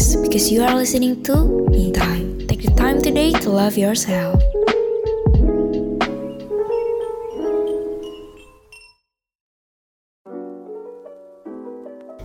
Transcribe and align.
Relax 0.00 0.16
because 0.16 0.50
you 0.50 0.62
are 0.62 0.74
listening 0.74 1.22
to 1.24 1.68
Me. 1.68 1.92
Time. 1.92 2.46
Take 2.48 2.62
the 2.62 2.72
time 2.72 3.02
today 3.02 3.32
to 3.32 3.50
love 3.50 3.76
yourself. 3.76 4.40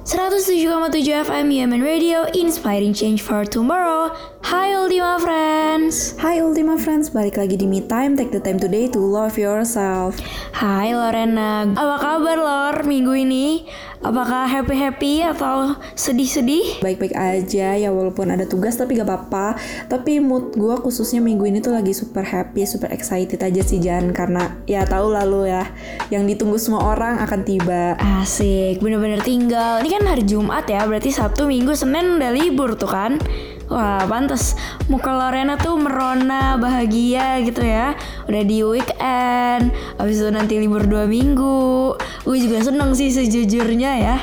107,7 0.06 1.28
FM 1.28 1.52
Human 1.52 1.82
Radio 1.82 2.24
Inspiring 2.32 2.94
Change 2.94 3.20
for 3.20 3.44
Tomorrow. 3.44 4.16
Hai 4.46 4.72
Ultima 4.72 5.20
Friends. 5.20 6.16
Hai 6.16 6.40
Ultima 6.40 6.80
Friends, 6.80 7.12
balik 7.12 7.36
lagi 7.36 7.60
di 7.60 7.68
Me 7.68 7.84
Time. 7.84 8.16
Take 8.16 8.32
the 8.32 8.40
time 8.40 8.56
today 8.56 8.88
to 8.88 9.02
love 9.02 9.36
yourself. 9.36 10.16
Hai 10.56 10.96
Lorena. 10.96 11.68
Apa 11.76 11.96
kabar 12.00 12.38
Lor? 12.40 12.76
Minggu 12.88 13.28
ini? 13.28 13.68
Apakah 14.06 14.46
happy-happy 14.46 15.26
atau 15.26 15.74
sedih-sedih? 15.98 16.78
Baik-baik 16.86 17.18
aja 17.18 17.74
ya 17.74 17.90
walaupun 17.90 18.30
ada 18.30 18.46
tugas 18.46 18.78
tapi 18.78 19.02
gak 19.02 19.10
apa-apa. 19.10 19.58
Tapi 19.90 20.22
mood 20.22 20.54
gue 20.54 20.78
khususnya 20.78 21.26
minggu 21.26 21.50
ini 21.50 21.58
tuh 21.58 21.74
lagi 21.74 21.90
super 21.90 22.22
happy, 22.22 22.70
super 22.70 22.94
excited 22.94 23.42
aja 23.42 23.66
sih 23.66 23.82
Jan. 23.82 24.14
Karena 24.14 24.62
ya 24.70 24.86
tahu 24.86 25.10
lalu 25.10 25.50
ya 25.50 25.66
Yang 26.14 26.38
ditunggu 26.38 26.62
semua 26.62 26.86
orang 26.86 27.18
akan 27.18 27.42
tiba. 27.42 27.98
Asik, 27.98 28.78
bener-bener 28.78 29.26
tinggal. 29.26 29.82
Ini 29.82 29.90
kan 29.98 30.04
hari 30.06 30.22
Jumat 30.22 30.70
ya, 30.70 30.86
berarti 30.86 31.10
Sabtu, 31.10 31.50
Minggu, 31.50 31.74
Senin 31.74 32.22
udah 32.22 32.30
libur 32.30 32.78
tuh 32.78 32.94
kan 32.94 33.18
Wah 33.66 34.06
pantas 34.06 34.54
muka 34.86 35.10
Lorena 35.10 35.58
tuh 35.58 35.74
merona 35.74 36.54
bahagia 36.62 37.42
gitu 37.42 37.66
ya. 37.66 37.98
Udah 38.30 38.44
di 38.46 38.62
weekend 38.62 39.74
Abis 39.98 40.22
itu 40.22 40.30
nanti 40.30 40.62
libur 40.62 40.86
dua 40.86 41.10
minggu. 41.10 41.98
Gue 42.22 42.38
juga 42.38 42.62
seneng 42.62 42.94
sih 42.94 43.10
sejujurnya 43.10 43.92
ya. 43.98 44.18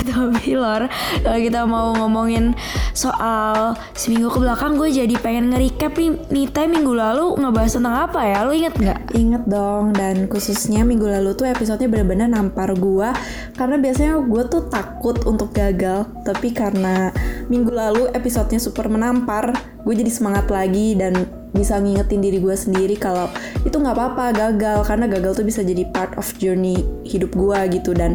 Tapi 0.08 0.56
Lor 0.56 0.88
Kalau 1.20 1.40
kita 1.44 1.68
mau 1.68 1.92
ngomongin 1.92 2.56
soal 2.96 3.76
seminggu 3.92 4.32
ke 4.32 4.40
belakang 4.40 4.80
Gue 4.80 4.88
jadi 4.88 5.12
pengen 5.20 5.52
nge-recap 5.52 5.92
nih. 6.00 6.10
Nita 6.32 6.64
minggu 6.64 6.96
lalu 6.96 7.36
ngebahas 7.36 7.76
tentang 7.76 7.96
apa 8.08 8.20
ya? 8.24 8.48
Lu 8.48 8.56
inget 8.56 8.72
gak? 8.80 9.12
Inget 9.12 9.44
dong 9.44 9.92
dan 9.92 10.24
khususnya 10.24 10.88
minggu 10.88 11.04
lalu 11.04 11.36
tuh 11.36 11.52
episodenya 11.52 11.92
bener-bener 11.92 12.32
nampar 12.32 12.72
gue 12.72 13.12
Karena 13.60 13.76
biasanya 13.76 14.24
gue 14.24 14.42
tuh 14.48 14.72
takut 14.72 15.20
untuk 15.28 15.52
gagal 15.52 16.08
Tapi 16.24 16.48
karena 16.56 17.12
minggu 17.52 17.68
lalu 17.68 18.08
episodenya 18.16 18.69
super 18.70 18.86
menampar 18.86 19.50
gue 19.82 19.94
jadi 19.98 20.12
semangat 20.12 20.46
lagi 20.46 20.94
dan 20.94 21.26
bisa 21.50 21.82
ngingetin 21.82 22.22
diri 22.22 22.38
gue 22.38 22.54
sendiri 22.54 22.94
kalau 22.94 23.26
itu 23.66 23.74
nggak 23.74 23.96
apa-apa 23.98 24.24
gagal. 24.30 24.86
Karena 24.86 25.10
gagal 25.10 25.42
tuh 25.42 25.46
bisa 25.46 25.66
jadi 25.66 25.82
part 25.90 26.14
of 26.14 26.26
journey 26.38 26.86
hidup 27.02 27.34
gue 27.34 27.58
gitu. 27.74 27.90
Dan 27.90 28.14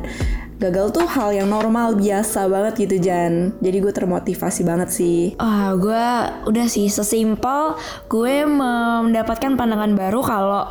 gagal 0.55 0.95
tuh 0.95 1.03
hal 1.03 1.35
yang 1.35 1.51
normal 1.51 1.99
biasa 1.99 2.47
banget 2.47 2.87
gitu 2.87 3.11
Jan. 3.11 3.51
Jadi 3.59 3.77
gue 3.83 3.91
termotivasi 3.91 4.61
banget 4.63 4.89
sih. 4.95 5.35
Ah 5.35 5.75
gue 5.75 6.05
udah 6.47 6.65
sih 6.71 6.87
sesimpel 6.87 7.75
gue 8.07 8.47
mendapatkan 8.47 9.59
pandangan 9.59 9.91
baru 9.93 10.23
kalau 10.23 10.63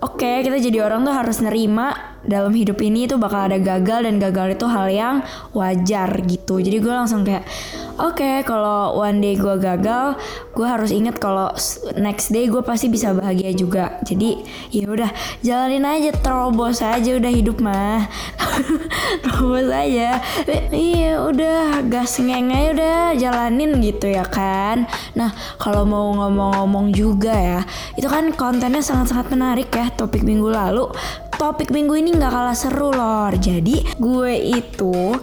oke 0.00 0.16
okay, 0.16 0.40
kita 0.46 0.58
jadi 0.62 0.86
orang 0.86 1.04
tuh 1.04 1.14
harus 1.14 1.44
nerima 1.44 2.17
dalam 2.26 2.50
hidup 2.50 2.78
ini 2.82 3.06
itu 3.06 3.14
bakal 3.14 3.46
ada 3.46 3.58
gagal 3.60 4.08
dan 4.08 4.18
gagal 4.18 4.58
itu 4.58 4.66
hal 4.66 4.86
yang 4.90 5.16
wajar 5.54 6.10
gitu. 6.26 6.58
Jadi 6.58 6.82
gue 6.82 6.94
langsung 6.94 7.22
kayak 7.22 7.46
oke 7.98 8.18
okay, 8.18 8.42
kalau 8.42 8.98
one 8.98 9.22
day 9.22 9.38
gue 9.38 9.56
gagal 9.58 10.18
gue 10.54 10.66
harus 10.66 10.90
inget 10.90 11.18
kalau 11.22 11.54
next 11.94 12.34
day 12.34 12.50
gue 12.50 12.62
pasti 12.64 12.90
bisa 12.90 13.14
bahagia 13.14 13.54
juga. 13.54 14.02
Jadi 14.02 14.42
ya 14.74 14.90
udah 14.90 15.10
jalanin 15.46 15.86
aja 15.86 16.10
terobos 16.18 16.82
aja 16.82 17.10
udah 17.14 17.32
hidup 17.32 17.62
mah. 17.62 18.10
Terobos 19.24 19.70
aja. 19.70 20.18
Iya 20.74 21.22
udah 21.22 21.86
gas 21.86 22.18
ngeng 22.18 22.50
aja 22.50 22.68
udah 22.74 22.98
jalanin 23.14 23.78
gitu 23.78 24.10
ya 24.10 24.26
kan. 24.26 24.90
Nah 25.14 25.30
kalau 25.62 25.86
mau 25.86 26.10
ngomong-ngomong 26.14 26.90
juga 26.90 27.34
ya 27.34 27.60
itu 27.94 28.06
kan 28.10 28.30
kontennya 28.34 28.82
sangat-sangat 28.82 29.30
menarik 29.34 29.68
ya 29.74 29.90
topik 29.94 30.22
minggu 30.22 30.50
lalu 30.50 30.90
topik 31.38 31.70
minggu 31.70 31.94
ini 31.94 32.10
nggak 32.18 32.34
kalah 32.34 32.58
seru 32.58 32.90
lor. 32.90 33.32
Jadi 33.38 33.80
gue 33.96 34.32
itu 34.34 35.14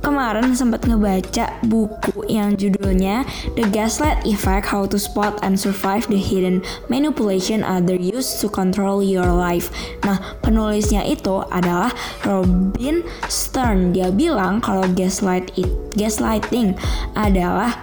kemarin 0.00 0.56
sempat 0.56 0.88
ngebaca 0.88 1.60
buku 1.68 2.24
yang 2.32 2.56
judulnya 2.56 3.28
The 3.54 3.68
Gaslight 3.68 4.24
Effect: 4.24 4.72
How 4.72 4.88
to 4.88 4.96
Spot 4.96 5.36
and 5.44 5.60
Survive 5.60 6.08
the 6.08 6.16
Hidden 6.16 6.64
Manipulation 6.88 7.60
Other 7.60 8.00
Use 8.00 8.40
to 8.40 8.48
Control 8.48 9.04
Your 9.04 9.28
Life. 9.28 9.68
Nah, 10.08 10.16
penulisnya 10.40 11.04
itu 11.04 11.44
adalah 11.52 11.92
Robin 12.24 13.04
Stern. 13.28 13.92
Dia 13.92 14.08
bilang 14.08 14.64
kalau 14.64 14.88
gaslight 14.96 15.52
gaslighting 15.94 16.72
adalah 17.12 17.76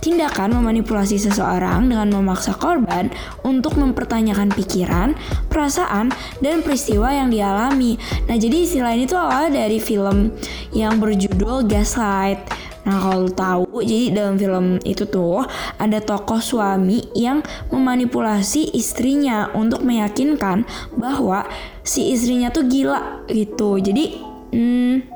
tindakan 0.00 0.56
memanipulasi 0.56 1.16
seseorang 1.20 1.88
dengan 1.88 2.12
memaksa 2.12 2.56
korban 2.56 3.08
untuk 3.42 3.78
mempertanyakan 3.80 4.52
pikiran, 4.52 5.14
perasaan, 5.48 6.12
dan 6.40 6.60
peristiwa 6.60 7.12
yang 7.12 7.32
dialami. 7.32 7.98
Nah, 8.26 8.36
jadi 8.36 8.56
istilah 8.66 8.92
ini 8.94 9.04
tuh 9.08 9.18
awalnya 9.20 9.66
dari 9.66 9.78
film 9.80 10.32
yang 10.72 10.98
berjudul 11.00 11.66
Gaslight. 11.68 12.40
Nah 12.86 13.02
kalau 13.02 13.26
tahu, 13.26 13.82
jadi 13.82 14.14
dalam 14.14 14.38
film 14.38 14.78
itu 14.86 15.10
tuh 15.10 15.42
ada 15.74 15.98
tokoh 15.98 16.38
suami 16.38 17.02
yang 17.18 17.42
memanipulasi 17.74 18.70
istrinya 18.78 19.50
untuk 19.58 19.82
meyakinkan 19.82 20.62
bahwa 20.94 21.50
si 21.82 22.14
istrinya 22.14 22.54
tuh 22.54 22.70
gila 22.70 23.26
gitu. 23.26 23.82
Jadi, 23.82 24.22
hmm, 24.54 25.15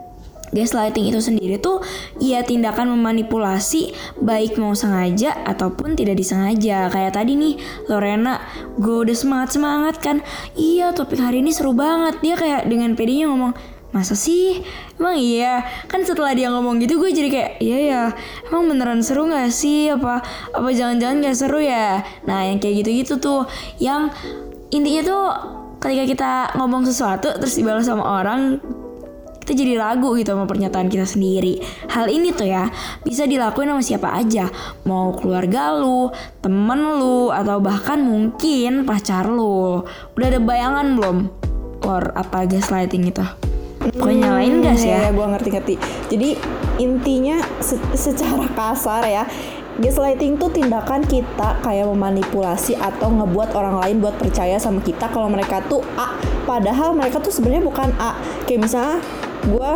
Gaslighting 0.51 1.11
itu 1.11 1.23
sendiri 1.23 1.57
tuh 1.63 1.79
ya 2.19 2.43
tindakan 2.43 2.91
memanipulasi 2.95 3.95
baik 4.19 4.59
mau 4.59 4.75
sengaja 4.75 5.35
ataupun 5.47 5.95
tidak 5.95 6.19
disengaja. 6.19 6.91
Kayak 6.91 7.13
tadi 7.15 7.39
nih 7.39 7.55
Lorena, 7.87 8.43
gue 8.79 9.07
udah 9.07 9.17
semangat 9.17 9.55
semangat 9.55 9.97
kan. 10.03 10.23
Iya 10.59 10.91
topik 10.91 11.23
hari 11.23 11.43
ini 11.43 11.55
seru 11.55 11.71
banget. 11.71 12.19
Dia 12.21 12.35
kayak 12.35 12.67
dengan 12.67 12.99
pedenya 12.99 13.31
ngomong 13.31 13.55
masa 13.91 14.15
sih 14.15 14.63
emang 15.03 15.19
iya 15.19 15.67
kan 15.91 16.07
setelah 16.07 16.31
dia 16.31 16.47
ngomong 16.47 16.79
gitu 16.79 17.03
gue 17.03 17.11
jadi 17.11 17.27
kayak 17.27 17.53
iya 17.59 17.79
ya 17.91 18.03
emang 18.47 18.71
beneran 18.71 19.03
seru 19.03 19.27
nggak 19.27 19.51
sih 19.51 19.91
apa 19.91 20.23
apa 20.55 20.69
jangan-jangan 20.71 21.27
gak 21.27 21.35
seru 21.35 21.59
ya 21.59 21.99
nah 22.23 22.47
yang 22.47 22.63
kayak 22.63 22.87
gitu-gitu 22.87 23.19
tuh 23.19 23.51
yang 23.83 24.15
intinya 24.71 25.03
tuh 25.03 25.25
ketika 25.83 26.05
kita 26.07 26.33
ngomong 26.55 26.87
sesuatu 26.87 27.35
terus 27.35 27.59
dibalas 27.59 27.91
sama 27.91 28.07
orang 28.07 28.63
kita 29.51 29.67
jadi 29.67 29.83
ragu 29.83 30.15
gitu 30.15 30.31
sama 30.31 30.47
pernyataan 30.47 30.87
kita 30.87 31.03
sendiri. 31.03 31.59
Hal 31.91 32.07
ini 32.07 32.31
tuh 32.31 32.47
ya 32.47 32.71
bisa 33.03 33.27
dilakuin 33.27 33.75
sama 33.75 33.83
siapa 33.83 34.15
aja, 34.15 34.47
mau 34.87 35.11
keluarga 35.11 35.75
lu, 35.75 36.15
temen 36.39 36.79
lu, 37.03 37.35
atau 37.35 37.59
bahkan 37.59 37.99
mungkin 37.99 38.87
pacar 38.87 39.27
lu. 39.27 39.83
Udah 40.15 40.27
ada 40.31 40.39
bayangan 40.39 40.87
belum? 40.95 41.19
Or 41.83 42.15
apa 42.15 42.47
gaslighting 42.47 43.11
itu? 43.11 43.27
Pokoknya 43.99 44.31
nyalain 44.31 44.63
gas 44.63 44.87
ya? 44.87 45.09
Ya, 45.09 45.11
gue 45.11 45.27
ngerti-ngerti. 45.27 45.75
Jadi 46.15 46.39
intinya 46.79 47.43
se 47.59 47.75
secara 47.99 48.47
kasar 48.55 49.03
ya, 49.03 49.27
gaslighting 49.83 50.37
tuh 50.39 50.53
tindakan 50.53 51.03
kita 51.09 51.59
kayak 51.65 51.89
memanipulasi 51.89 52.77
atau 52.77 53.09
ngebuat 53.09 53.57
orang 53.57 53.83
lain 53.83 53.97
buat 53.99 54.15
percaya 54.15 54.61
sama 54.63 54.85
kita 54.85 55.09
kalau 55.09 55.33
mereka 55.33 55.65
tuh 55.67 55.81
A 55.97 56.15
padahal 56.45 56.93
mereka 56.93 57.23
tuh 57.23 57.33
sebenarnya 57.33 57.65
bukan 57.65 57.89
A 57.97 58.19
kayak 58.45 58.69
misalnya 58.69 59.01
gue 59.47 59.73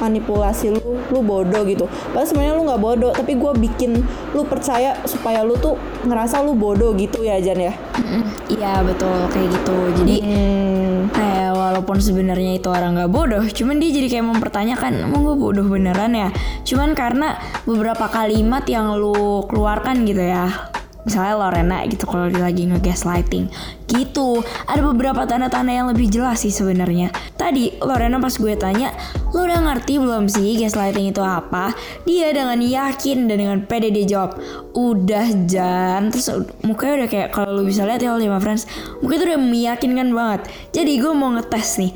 manipulasi 0.00 0.72
lu 0.72 0.98
lu 1.12 1.20
bodoh 1.22 1.62
gitu. 1.68 1.86
Padahal 2.10 2.26
sebenarnya 2.26 2.54
lu 2.58 2.64
nggak 2.66 2.82
bodoh 2.82 3.10
tapi 3.12 3.38
gue 3.38 3.52
bikin 3.54 4.02
lu 4.32 4.42
percaya 4.48 4.98
supaya 5.06 5.44
lu 5.46 5.54
tuh 5.60 5.78
ngerasa 6.02 6.42
lu 6.42 6.56
bodoh 6.56 6.96
gitu 6.96 7.22
ya 7.22 7.38
Jan 7.38 7.60
ya? 7.60 7.74
Iya 8.48 8.82
betul 8.82 9.30
kayak 9.30 9.48
gitu. 9.52 9.76
Jadi 10.02 10.16
hmm. 10.24 11.12
kayak 11.12 11.52
walaupun 11.54 12.00
sebenarnya 12.00 12.58
itu 12.58 12.68
orang 12.72 12.98
nggak 12.98 13.12
bodoh 13.12 13.44
cuman 13.44 13.78
dia 13.78 13.90
jadi 13.92 14.08
kayak 14.18 14.26
mempertanyakan 14.32 14.92
emang 15.06 15.22
gue 15.22 15.36
bodoh 15.36 15.66
beneran 15.68 16.16
ya? 16.16 16.28
Cuman 16.66 16.96
karena 16.96 17.36
beberapa 17.68 18.08
kalimat 18.08 18.64
yang 18.66 18.96
lu 18.96 19.44
keluarkan 19.46 20.02
gitu 20.08 20.24
ya 20.24 20.71
misalnya 21.02 21.34
Lorena 21.38 21.82
gitu 21.86 22.06
kalau 22.06 22.30
lagi 22.30 22.66
nge-gaslighting 22.68 23.50
gitu. 23.92 24.40
Ada 24.64 24.80
beberapa 24.80 25.28
tanda-tanda 25.28 25.72
yang 25.74 25.86
lebih 25.92 26.08
jelas 26.08 26.42
sih 26.42 26.54
sebenarnya. 26.54 27.12
Tadi 27.36 27.76
Lorena 27.82 28.16
pas 28.22 28.32
gue 28.32 28.54
tanya 28.56 28.94
lo 29.34 29.44
udah 29.44 29.60
ngerti 29.68 30.00
belum 30.00 30.30
sih 30.30 30.56
gaslighting 30.56 31.12
itu 31.12 31.20
apa? 31.20 31.76
Dia 32.08 32.32
dengan 32.32 32.58
yakin 32.58 33.28
dan 33.28 33.36
dengan 33.38 33.58
pede 33.68 33.92
dia 33.92 34.06
jawab 34.08 34.38
udah 34.72 35.26
Jan. 35.46 36.08
Terus 36.14 36.26
mukanya 36.64 37.04
udah 37.04 37.08
kayak 37.10 37.28
kalau 37.34 37.50
lo 37.60 37.62
bisa 37.66 37.84
lihat 37.84 38.00
ya 38.00 38.14
lima 38.16 38.40
friends 38.40 38.64
mukanya 39.04 39.18
tuh 39.20 39.28
udah 39.34 39.40
meyakinkan 39.40 40.08
banget. 40.14 40.40
Jadi 40.72 40.92
gue 41.02 41.12
mau 41.12 41.32
ngetes 41.34 41.82
nih. 41.82 41.92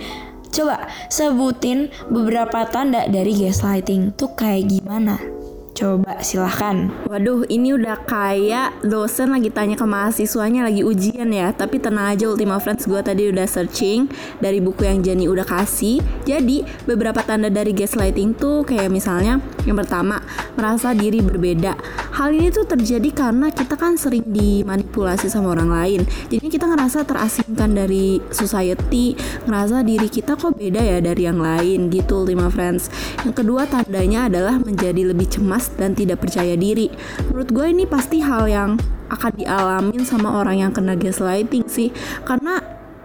Coba 0.56 0.88
sebutin 1.12 1.92
beberapa 2.08 2.64
tanda 2.64 3.04
dari 3.12 3.36
gaslighting 3.36 4.16
tuh 4.16 4.32
kayak 4.32 4.72
gimana? 4.72 5.35
Coba 5.76 6.24
silahkan. 6.24 6.88
Waduh, 7.04 7.44
ini 7.52 7.76
udah 7.76 8.00
kayak 8.08 8.80
dosen 8.80 9.28
lagi 9.28 9.52
tanya 9.52 9.76
ke 9.76 9.84
mahasiswanya 9.84 10.64
lagi 10.64 10.80
ujian 10.80 11.28
ya. 11.28 11.52
Tapi 11.52 11.76
tenang 11.76 12.16
aja 12.16 12.32
Ultima 12.32 12.56
Friends, 12.56 12.88
gue 12.88 12.96
tadi 13.04 13.28
udah 13.28 13.44
searching 13.44 14.08
dari 14.40 14.64
buku 14.64 14.88
yang 14.88 15.04
Jenny 15.04 15.28
udah 15.28 15.44
kasih. 15.44 16.00
Jadi 16.24 16.64
beberapa 16.88 17.20
tanda 17.20 17.52
dari 17.52 17.76
gaslighting 17.76 18.32
tuh 18.40 18.64
kayak 18.64 18.88
misalnya 18.88 19.36
Yang 19.66 19.82
pertama, 19.82 20.22
merasa 20.54 20.94
diri 20.94 21.18
berbeda. 21.18 21.74
Hal 22.14 22.32
ini 22.32 22.54
tuh 22.54 22.64
terjadi 22.64 23.10
karena 23.10 23.50
kita 23.50 23.74
kan 23.74 23.98
sering 23.98 24.22
dimanipulasi 24.24 25.26
sama 25.26 25.52
orang 25.58 25.74
lain. 25.74 26.00
Jadi 26.30 26.46
kita 26.46 26.70
ngerasa 26.70 27.02
terasingkan 27.02 27.74
dari 27.74 28.22
society, 28.30 29.18
ngerasa 29.44 29.82
diri 29.82 30.06
kita 30.06 30.38
kok 30.38 30.54
beda 30.54 30.78
ya 30.78 31.02
dari 31.02 31.26
yang 31.26 31.42
lain 31.42 31.90
gitu, 31.90 32.22
lima 32.22 32.46
friends. 32.46 32.88
Yang 33.26 33.42
kedua 33.42 33.66
tandanya 33.66 34.30
adalah 34.30 34.54
menjadi 34.62 35.02
lebih 35.10 35.26
cemas 35.34 35.65
dan 35.74 35.98
tidak 35.98 36.22
percaya 36.22 36.54
diri. 36.54 36.86
Menurut 37.30 37.50
gue 37.50 37.66
ini 37.66 37.84
pasti 37.84 38.22
hal 38.22 38.46
yang 38.46 38.78
akan 39.10 39.32
dialamin 39.38 40.02
sama 40.06 40.38
orang 40.38 40.62
yang 40.62 40.72
kena 40.74 40.94
gaslighting 40.94 41.66
sih, 41.66 41.90
karena 42.22 42.62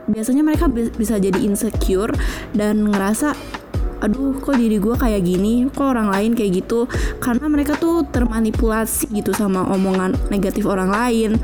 biasanya 0.09 0.41
mereka 0.41 0.65
bisa 0.69 1.17
jadi 1.21 1.37
insecure 1.41 2.13
dan 2.53 2.89
ngerasa 2.89 3.33
aduh 4.01 4.33
kok 4.41 4.57
diri 4.57 4.81
gue 4.81 4.97
kayak 4.97 5.21
gini? 5.21 5.69
Kok 5.69 5.85
orang 5.85 6.09
lain 6.09 6.33
kayak 6.33 6.65
gitu? 6.65 6.89
Karena 7.21 7.45
mereka 7.45 7.77
tuh 7.77 8.01
termanipulasi 8.09 9.13
gitu 9.13 9.29
sama 9.29 9.61
omongan 9.69 10.17
negatif 10.33 10.65
orang 10.65 10.89
lain. 10.89 11.37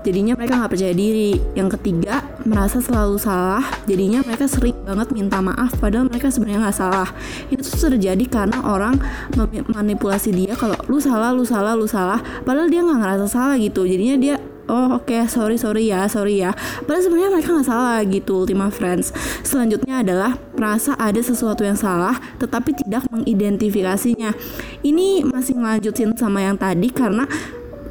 Jadinya 0.00 0.32
mereka 0.32 0.56
nggak 0.56 0.72
percaya 0.72 0.96
diri. 0.96 1.36
Yang 1.52 1.76
ketiga 1.76 2.24
merasa 2.48 2.80
selalu 2.80 3.20
salah 3.20 3.64
jadinya 3.84 4.24
mereka 4.24 4.48
sering 4.48 4.76
banget 4.84 5.12
minta 5.12 5.38
maaf 5.44 5.76
padahal 5.76 6.08
mereka 6.08 6.32
sebenarnya 6.32 6.68
nggak 6.68 6.78
salah. 6.78 7.08
Itu 7.52 7.62
tuh 7.64 7.92
terjadi 7.96 8.24
karena 8.28 8.58
orang 8.64 8.96
memanipulasi 9.36 10.32
dia 10.32 10.56
kalau 10.56 10.76
lu 10.88 10.98
salah 11.02 11.34
lu 11.34 11.44
salah 11.44 11.76
lu 11.76 11.84
salah 11.84 12.20
padahal 12.44 12.68
dia 12.72 12.80
nggak 12.80 12.98
ngerasa 13.00 13.26
salah 13.28 13.56
gitu. 13.60 13.84
Jadinya 13.84 14.16
dia 14.16 14.36
oh 14.70 15.02
oke 15.02 15.10
okay, 15.10 15.26
sorry 15.26 15.60
sorry 15.60 15.90
ya 15.90 16.06
sorry 16.06 16.40
ya. 16.40 16.54
Padahal 16.86 17.02
sebenarnya 17.04 17.30
mereka 17.34 17.48
nggak 17.52 17.68
salah 17.68 17.96
gitu 18.06 18.32
Ultima 18.46 18.72
Friends. 18.72 19.12
Selanjutnya 19.44 20.00
adalah 20.00 20.38
merasa 20.56 20.94
ada 20.96 21.18
sesuatu 21.20 21.66
yang 21.66 21.76
salah 21.76 22.16
tetapi 22.40 22.72
tidak 22.78 23.04
mengidentifikasinya. 23.10 24.32
Ini 24.80 25.28
masih 25.28 25.58
ngelanjutin 25.58 26.16
sama 26.16 26.40
yang 26.40 26.56
tadi 26.56 26.88
karena 26.88 27.26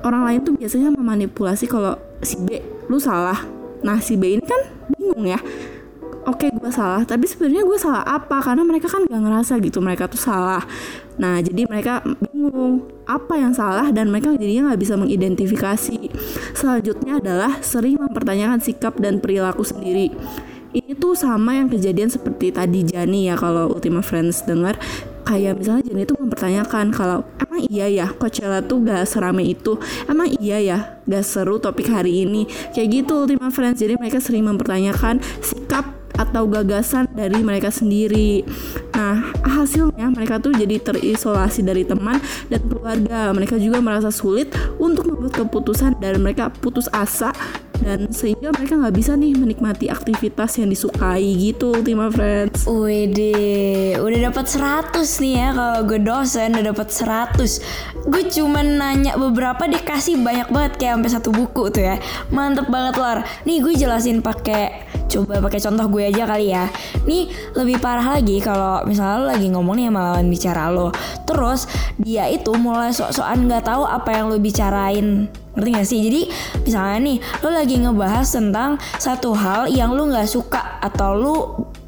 orang 0.04 0.24
lain 0.26 0.40
tuh 0.48 0.56
biasanya 0.56 0.96
memanipulasi 0.96 1.68
kalau 1.68 2.00
si 2.24 2.40
B 2.40 2.64
lu 2.88 2.98
salah 2.98 3.59
nah 3.86 3.98
si 4.04 4.20
B 4.20 4.38
ini 4.38 4.46
kan 4.46 4.62
bingung 4.92 5.24
ya 5.28 5.40
oke 6.28 6.46
okay, 6.46 6.50
gue 6.52 6.72
salah 6.72 7.04
tapi 7.08 7.26
sebenarnya 7.26 7.64
gue 7.64 7.78
salah 7.80 8.04
apa 8.04 8.44
karena 8.44 8.64
mereka 8.68 8.92
kan 8.92 9.08
gak 9.08 9.22
ngerasa 9.24 9.58
gitu 9.64 9.80
mereka 9.80 10.12
tuh 10.12 10.20
salah 10.20 10.64
Nah, 11.20 11.44
jadi 11.44 11.68
mereka 11.68 12.00
bingung 12.32 12.88
apa 13.04 13.36
yang 13.36 13.52
salah 13.52 13.92
dan 13.92 14.08
mereka 14.08 14.32
jadinya 14.40 14.72
nggak 14.72 14.82
bisa 14.82 14.96
mengidentifikasi. 14.96 16.00
Selanjutnya 16.56 17.20
adalah 17.20 17.60
sering 17.60 18.00
mempertanyakan 18.00 18.64
sikap 18.64 18.96
dan 19.04 19.20
perilaku 19.20 19.68
sendiri. 19.68 20.16
Ini 20.72 20.96
tuh 20.96 21.20
sama 21.20 21.60
yang 21.60 21.68
kejadian 21.68 22.08
seperti 22.08 22.56
tadi 22.56 22.88
Jani 22.88 23.28
ya 23.28 23.36
kalau 23.36 23.68
Ultima 23.76 24.00
Friends 24.00 24.48
dengar 24.48 24.80
kayak 25.30 25.62
misalnya 25.62 25.86
Jani 25.86 26.04
tuh 26.10 26.18
mempertanyakan 26.18 26.86
kalau 26.90 27.22
emang 27.38 27.62
iya 27.70 27.86
ya 27.86 28.08
Coachella 28.10 28.66
tuh 28.66 28.82
gak 28.82 29.06
serame 29.06 29.46
itu 29.46 29.78
emang 30.10 30.26
iya 30.42 30.58
ya 30.58 30.78
gak 31.06 31.22
seru 31.22 31.62
topik 31.62 31.86
hari 31.94 32.26
ini 32.26 32.50
kayak 32.74 33.06
gitu 33.06 33.30
Ultima 33.30 33.54
Friends 33.54 33.78
jadi 33.78 33.94
mereka 34.02 34.18
sering 34.18 34.50
mempertanyakan 34.50 35.22
sikap 35.46 36.00
atau 36.20 36.52
gagasan 36.52 37.08
dari 37.16 37.40
mereka 37.40 37.72
sendiri. 37.72 38.44
Nah, 38.92 39.32
hasilnya 39.48 40.12
mereka 40.12 40.36
tuh 40.36 40.52
jadi 40.52 40.76
terisolasi 40.76 41.64
dari 41.64 41.88
teman 41.88 42.20
dan 42.52 42.60
keluarga. 42.68 43.32
Mereka 43.32 43.56
juga 43.56 43.80
merasa 43.80 44.12
sulit 44.12 44.52
untuk 44.76 45.08
membuat 45.08 45.40
keputusan 45.40 45.96
dan 46.04 46.20
mereka 46.20 46.52
putus 46.52 46.92
asa 46.92 47.32
dan 47.84 48.12
sehingga 48.12 48.52
mereka 48.52 48.76
nggak 48.76 48.96
bisa 48.96 49.16
nih 49.16 49.34
menikmati 49.36 49.88
aktivitas 49.88 50.60
yang 50.60 50.70
disukai 50.70 51.26
gitu 51.36 51.72
Ultima 51.76 52.12
Friends. 52.12 52.68
Wede, 52.68 53.98
udah 54.00 54.20
dapat 54.32 54.46
100 54.46 55.24
nih 55.24 55.34
ya 55.40 55.48
kalau 55.56 55.80
gue 55.88 56.00
dosen 56.00 56.50
udah 56.56 56.66
dapat 56.76 56.88
100. 56.92 58.10
Gue 58.10 58.24
cuma 58.32 58.62
nanya 58.64 59.16
beberapa 59.16 59.68
dikasih 59.68 60.20
banyak 60.20 60.50
banget 60.52 60.74
kayak 60.80 60.94
sampai 61.00 61.12
satu 61.12 61.30
buku 61.32 61.72
tuh 61.72 61.84
ya. 61.84 61.96
Mantep 62.32 62.68
banget 62.68 62.96
Lor. 63.00 63.20
Nih 63.48 63.64
gue 63.64 63.74
jelasin 63.76 64.20
pakai 64.20 64.90
coba 65.10 65.42
pakai 65.42 65.60
contoh 65.60 65.86
gue 65.90 66.04
aja 66.08 66.24
kali 66.30 66.54
ya. 66.54 66.70
Nih 67.08 67.32
lebih 67.58 67.82
parah 67.82 68.20
lagi 68.20 68.38
kalau 68.44 68.86
misalnya 68.86 69.16
lo 69.18 69.26
lagi 69.32 69.48
ngomong 69.50 69.76
nih 69.80 69.86
sama 69.90 70.00
lawan 70.14 70.28
bicara 70.30 70.64
lo. 70.70 70.94
Terus 71.26 71.66
dia 71.98 72.30
itu 72.30 72.52
mulai 72.56 72.94
sok-sokan 72.94 73.50
nggak 73.50 73.66
tahu 73.66 73.84
apa 73.88 74.10
yang 74.14 74.30
lo 74.30 74.38
bicarain 74.38 75.30
ngerti 75.60 75.70
gak 75.76 75.88
sih 75.88 76.00
jadi 76.08 76.22
misalnya 76.64 76.98
nih 77.04 77.18
lo 77.44 77.50
lagi 77.52 77.76
ngebahas 77.84 78.28
tentang 78.32 78.80
satu 78.96 79.36
hal 79.36 79.68
yang 79.68 79.92
lo 79.92 80.08
nggak 80.08 80.24
suka 80.32 80.80
atau 80.80 81.12
lo 81.12 81.36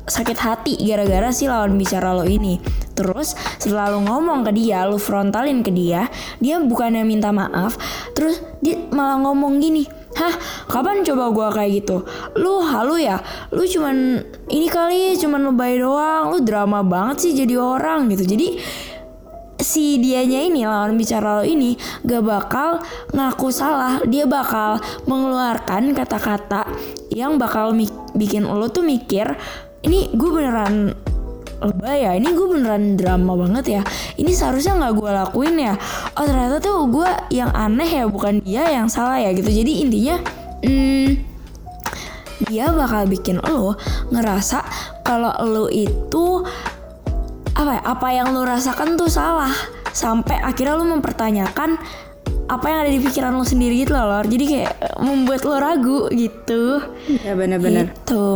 sakit 0.03 0.37
hati 0.43 0.73
gara-gara 0.83 1.31
si 1.31 1.47
lawan 1.47 1.79
bicara 1.79 2.11
lo 2.11 2.27
ini 2.27 2.59
terus 2.91 3.31
setelah 3.55 3.95
lo 3.95 4.03
ngomong 4.03 4.43
ke 4.43 4.51
dia 4.51 4.83
lo 4.83 4.99
frontalin 4.99 5.63
ke 5.63 5.71
dia 5.71 6.11
dia 6.43 6.59
bukannya 6.59 7.07
minta 7.07 7.31
maaf 7.31 7.79
terus 8.11 8.43
dia 8.59 8.75
malah 8.91 9.23
ngomong 9.23 9.63
gini 9.63 9.87
Hah, 10.11 10.35
kapan 10.67 11.07
coba 11.07 11.31
gua 11.31 11.47
kayak 11.55 11.71
gitu? 11.81 12.03
Lu 12.35 12.59
halu 12.59 12.99
ya? 12.99 13.23
Lu 13.55 13.63
cuman 13.63 14.19
ini 14.51 14.67
kali 14.67 15.15
cuman 15.15 15.55
lebay 15.55 15.79
doang. 15.79 16.35
Lu 16.35 16.43
drama 16.43 16.83
banget 16.83 17.23
sih 17.23 17.31
jadi 17.31 17.55
orang 17.55 18.11
gitu. 18.11 18.35
Jadi 18.35 18.59
si 19.61 20.01
dianya 20.01 20.41
ini 20.41 20.65
lawan 20.65 20.97
bicara 20.97 21.39
lo 21.39 21.45
ini 21.45 21.77
gak 22.03 22.23
bakal 22.25 22.81
ngaku 23.13 23.47
salah. 23.53 24.01
Dia 24.03 24.25
bakal 24.25 24.81
mengeluarkan 25.05 25.93
kata-kata 25.95 26.67
yang 27.13 27.37
bakal 27.37 27.71
bikin 28.17 28.43
lo 28.49 28.67
tuh 28.67 28.83
mikir 28.83 29.37
ini 29.81 30.13
gue 30.13 30.29
beneran 30.29 30.93
lebay 31.61 32.09
ya 32.09 32.17
ini 32.17 32.33
gue 32.33 32.47
beneran 32.57 32.97
drama 32.97 33.37
banget 33.37 33.65
ya. 33.79 33.81
Ini 34.17 34.33
seharusnya 34.33 34.81
nggak 34.81 34.93
gue 34.97 35.09
lakuin 35.13 35.55
ya. 35.61 35.73
Oh 36.17 36.25
ternyata 36.25 36.57
tuh 36.57 36.89
gue 36.89 37.09
yang 37.29 37.53
aneh 37.53 38.01
ya 38.01 38.05
bukan 38.09 38.41
dia 38.41 38.65
yang 38.65 38.89
salah 38.89 39.21
ya 39.21 39.29
gitu. 39.31 39.47
Jadi 39.47 39.85
intinya 39.85 40.17
hmm, 40.65 41.09
dia 42.49 42.73
bakal 42.73 43.05
bikin 43.05 43.37
lo 43.37 43.77
ngerasa 44.09 44.65
kalau 45.05 45.29
lo 45.45 45.65
itu 45.69 46.41
apa 47.61 47.77
ya, 47.77 47.81
apa 47.85 48.07
yang 48.09 48.27
lo 48.33 48.41
rasakan 48.41 48.97
tuh 48.97 49.09
salah. 49.11 49.53
Sampai 49.93 50.41
akhirnya 50.41 50.79
lo 50.79 50.85
mempertanyakan 50.87 51.77
apa 52.51 52.67
yang 52.67 52.79
ada 52.83 52.91
di 52.91 52.99
pikiran 52.99 53.31
lo 53.31 53.47
sendiri 53.47 53.87
gitu 53.87 53.95
loh 53.95 54.11
Lor. 54.11 54.27
jadi 54.27 54.43
kayak 54.43 54.73
membuat 54.99 55.41
lo 55.47 55.55
ragu 55.55 56.11
gitu. 56.11 56.83
Ya 57.23 57.31
benar-benar. 57.31 57.95
Gitu. 57.95 58.27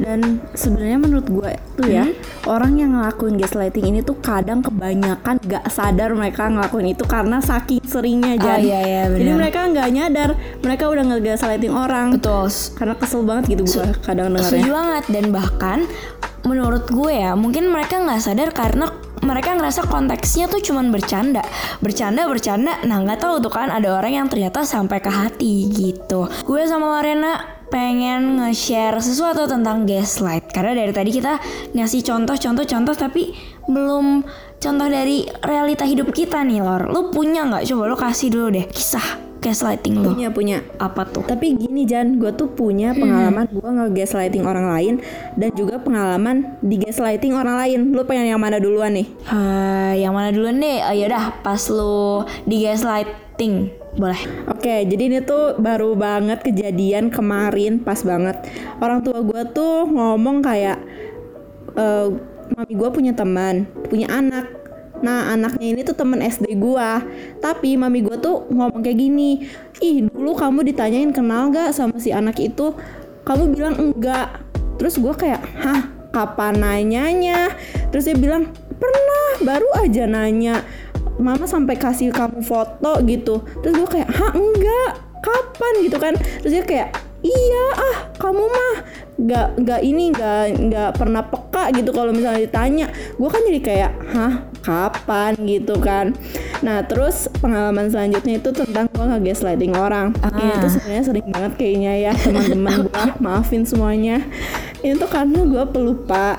Dan 0.00 0.40
sebenarnya 0.56 0.96
menurut 0.96 1.28
gue 1.28 1.52
tuh 1.76 1.92
ya 1.92 2.08
hmm? 2.08 2.48
orang 2.48 2.80
yang 2.80 2.96
ngelakuin 2.96 3.36
gaslighting 3.36 3.92
ini 3.92 4.00
tuh 4.00 4.16
kadang 4.24 4.64
kebanyakan 4.64 5.36
gak 5.44 5.68
sadar 5.68 6.16
mereka 6.16 6.48
ngelakuin 6.48 6.96
itu 6.96 7.04
karena 7.04 7.44
saking 7.44 7.84
seringnya. 7.84 8.40
Jadi 8.40 8.64
oh, 8.64 8.72
iya, 8.72 8.80
iya, 8.80 9.02
jadi 9.12 9.32
mereka 9.36 9.60
nggak 9.76 9.88
nyadar. 9.92 10.30
Mereka 10.64 10.84
udah 10.88 11.04
ngegaslighting 11.12 11.74
orang. 11.76 12.16
Betul. 12.16 12.48
Karena 12.80 12.94
kesel 12.96 13.20
banget 13.28 13.44
gitu 13.52 13.64
gue 13.68 13.86
kadang 14.08 14.32
dengarnya. 14.32 14.48
setuju 14.48 14.70
banget. 14.72 15.04
Dan 15.12 15.24
bahkan 15.36 15.78
menurut 16.46 16.86
gue 16.86 17.14
ya 17.14 17.34
mungkin 17.34 17.70
mereka 17.72 17.98
nggak 17.98 18.22
sadar 18.22 18.50
karena 18.54 18.86
mereka 19.22 19.54
ngerasa 19.58 19.90
konteksnya 19.90 20.46
tuh 20.46 20.62
cuman 20.62 20.94
bercanda. 20.94 21.42
Bercanda 21.82 22.24
bercanda. 22.30 22.78
Nah 22.86 23.02
nggak 23.02 23.18
tahu 23.18 23.42
tuh 23.42 23.52
kan 23.52 23.68
ada 23.68 23.98
orang 23.98 24.14
yang 24.14 24.26
ternyata 24.30 24.62
sampai 24.62 25.02
ke 25.02 25.10
hati 25.10 25.68
gitu. 25.74 26.30
Gue 26.46 26.64
sama 26.64 26.98
Lorena 26.98 27.58
pengen 27.68 28.40
nge-share 28.40 28.96
sesuatu 29.02 29.44
tentang 29.44 29.84
gaslight. 29.84 30.48
Karena 30.48 30.72
dari 30.78 30.92
tadi 30.94 31.10
kita 31.12 31.36
ngasih 31.74 32.00
contoh-contoh-contoh 32.06 32.94
tapi 32.96 33.34
belum 33.68 34.24
contoh 34.58 34.88
dari 34.88 35.28
realita 35.44 35.84
hidup 35.84 36.14
kita 36.14 36.40
nih 36.46 36.64
Lor. 36.64 36.88
Lu 36.88 37.12
punya 37.12 37.44
nggak? 37.44 37.68
Coba 37.68 37.82
lu 37.90 37.96
kasih 37.98 38.32
dulu 38.32 38.48
deh 38.54 38.66
kisah 38.70 39.27
gaslighting 39.38 40.02
lo? 40.02 40.14
Punya 40.14 40.28
punya. 40.30 40.58
Apa 40.78 41.06
tuh? 41.08 41.24
Tapi 41.24 41.54
gini 41.54 41.86
Jan, 41.86 42.18
gue 42.18 42.30
tuh 42.34 42.50
punya 42.50 42.92
hmm. 42.92 43.00
pengalaman 43.00 43.44
hmm. 43.46 43.54
gue 43.54 43.68
nge-gaslighting 43.68 44.44
orang 44.44 44.66
lain 44.68 44.94
dan 45.38 45.50
juga 45.54 45.78
pengalaman 45.80 46.58
di 46.62 46.76
gaslighting 46.78 47.34
orang 47.34 47.56
lain. 47.56 47.78
Lo 47.94 48.04
pengen 48.04 48.30
yang 48.30 48.42
mana 48.42 48.58
duluan 48.58 48.94
nih? 48.94 49.08
Uh, 49.30 49.94
yang 49.96 50.12
mana 50.12 50.34
duluan 50.34 50.58
deh? 50.58 50.82
Oh, 50.82 50.94
yaudah, 50.94 51.38
pas 51.42 51.62
lo 51.70 52.26
di 52.44 52.66
gaslighting 52.66 53.70
boleh. 53.98 54.20
Oke, 54.50 54.86
jadi 54.86 55.02
ini 55.10 55.18
tuh 55.26 55.58
baru 55.58 55.98
banget 55.98 56.42
kejadian 56.42 57.10
kemarin 57.10 57.82
pas 57.82 57.98
banget. 58.06 58.38
Orang 58.78 59.02
tua 59.02 59.22
gue 59.26 59.42
tuh 59.50 59.90
ngomong 59.90 60.42
kayak, 60.42 60.78
uh, 61.74 62.14
mami 62.54 62.74
gue 62.74 62.90
punya 62.94 63.12
teman, 63.14 63.66
punya 63.90 64.06
anak 64.10 64.57
Nah 65.00 65.34
anaknya 65.34 65.66
ini 65.74 65.80
tuh 65.86 65.94
temen 65.94 66.18
SD 66.22 66.58
gua. 66.58 67.02
Tapi 67.38 67.78
mami 67.78 68.02
gua 68.02 68.18
tuh 68.18 68.46
ngomong 68.50 68.82
kayak 68.82 68.98
gini 68.98 69.46
Ih 69.78 70.10
dulu 70.10 70.34
kamu 70.34 70.66
ditanyain 70.66 71.14
kenal 71.14 71.54
gak 71.54 71.70
sama 71.74 72.02
si 72.02 72.10
anak 72.10 72.38
itu? 72.42 72.74
Kamu 73.22 73.54
bilang 73.54 73.74
enggak. 73.78 74.42
Terus 74.78 74.98
gua 74.98 75.14
kayak 75.14 75.42
Hah 75.58 75.86
kapan 76.10 76.58
nanyanya? 76.58 77.54
Terus 77.94 78.10
dia 78.10 78.16
bilang 78.18 78.50
pernah 78.78 79.42
baru 79.42 79.68
aja 79.82 80.06
nanya. 80.06 80.62
Mama 81.18 81.50
sampai 81.50 81.74
kasih 81.74 82.14
kamu 82.14 82.42
foto 82.42 82.98
gitu. 83.06 83.42
Terus 83.62 83.74
gua 83.78 83.88
kayak 83.90 84.10
Hah 84.10 84.32
enggak. 84.34 84.92
Kapan? 85.18 85.72
Gitu 85.82 85.96
kan. 85.98 86.14
Terus 86.42 86.52
dia 86.58 86.64
kayak 86.66 87.07
iya 87.18 87.64
ah 87.74 87.96
kamu 88.14 88.44
mah 88.46 88.74
nggak 89.18 89.48
nggak 89.58 89.80
ini 89.82 90.14
nggak 90.14 90.42
nggak 90.62 90.90
pernah 90.94 91.22
peka 91.22 91.74
gitu 91.74 91.90
kalau 91.90 92.14
misalnya 92.14 92.38
ditanya. 92.40 92.86
Gue 93.18 93.26
kan 93.26 93.42
jadi 93.42 93.60
kayak 93.60 93.92
hah 94.14 94.34
kapan? 94.62 95.32
gitu 95.42 95.74
kan. 95.78 96.14
Nah 96.60 96.86
terus 96.86 97.26
pengalaman 97.34 97.90
selanjutnya 97.90 98.38
itu 98.38 98.50
tentang 98.52 98.86
gue 98.86 99.04
nge-gaslighting 99.04 99.74
orang. 99.74 100.14
Ini 100.14 100.52
Ah. 100.52 100.62
tuh 100.62 100.70
sebenarnya 100.70 101.04
sering 101.04 101.26
banget 101.26 101.52
kayaknya 101.56 101.92
ya 102.00 102.12
teman-teman 102.14 102.76
gue 102.86 103.02
maafin 103.18 103.66
semuanya. 103.66 104.22
Ini 104.78 104.94
tuh 104.94 105.10
karena 105.10 105.42
gue 105.42 105.64
pelupa. 105.66 106.38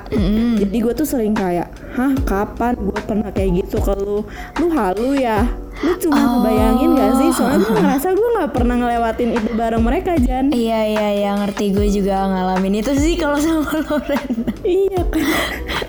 Jadi 0.56 0.76
gue 0.80 0.94
tuh 0.96 1.04
sering 1.04 1.36
kayak 1.36 1.68
hah 2.00 2.12
kapan? 2.24 2.72
Gue 2.80 2.96
pernah 3.04 3.28
kayak 3.28 3.60
gitu 3.60 3.76
ke 3.76 3.92
lu. 3.94 4.24
Lu 4.56 4.66
halu 4.72 5.12
ya? 5.14 5.44
Lu 5.80 5.92
cuma 5.96 6.16
Oh. 6.20 6.40
bayangin 6.40 6.92
gak 6.92 7.12
sih? 7.16 7.28
Soalnya 7.30 7.60
gue 7.60 7.72
ngerasa 7.74 8.08
gue 8.12 8.28
nggak 8.36 8.52
pernah 8.52 8.76
ngelewatin 8.76 9.30
itu 9.32 9.48
bareng 9.52 9.80
mereka 9.80 10.16
Jan. 10.16 10.48
Iya 10.48 10.80
iya 10.86 11.08
iya 11.14 11.30
ngerti. 11.36 11.72
Gue 11.72 11.88
juga 11.88 12.24
ngalamin 12.24 12.80
itu 12.80 12.92
sih 12.94 13.16
kalau 13.16 13.36
sama 13.36 13.64
Loren. 13.84 14.48
iya 14.60 15.00
kan 15.04 15.24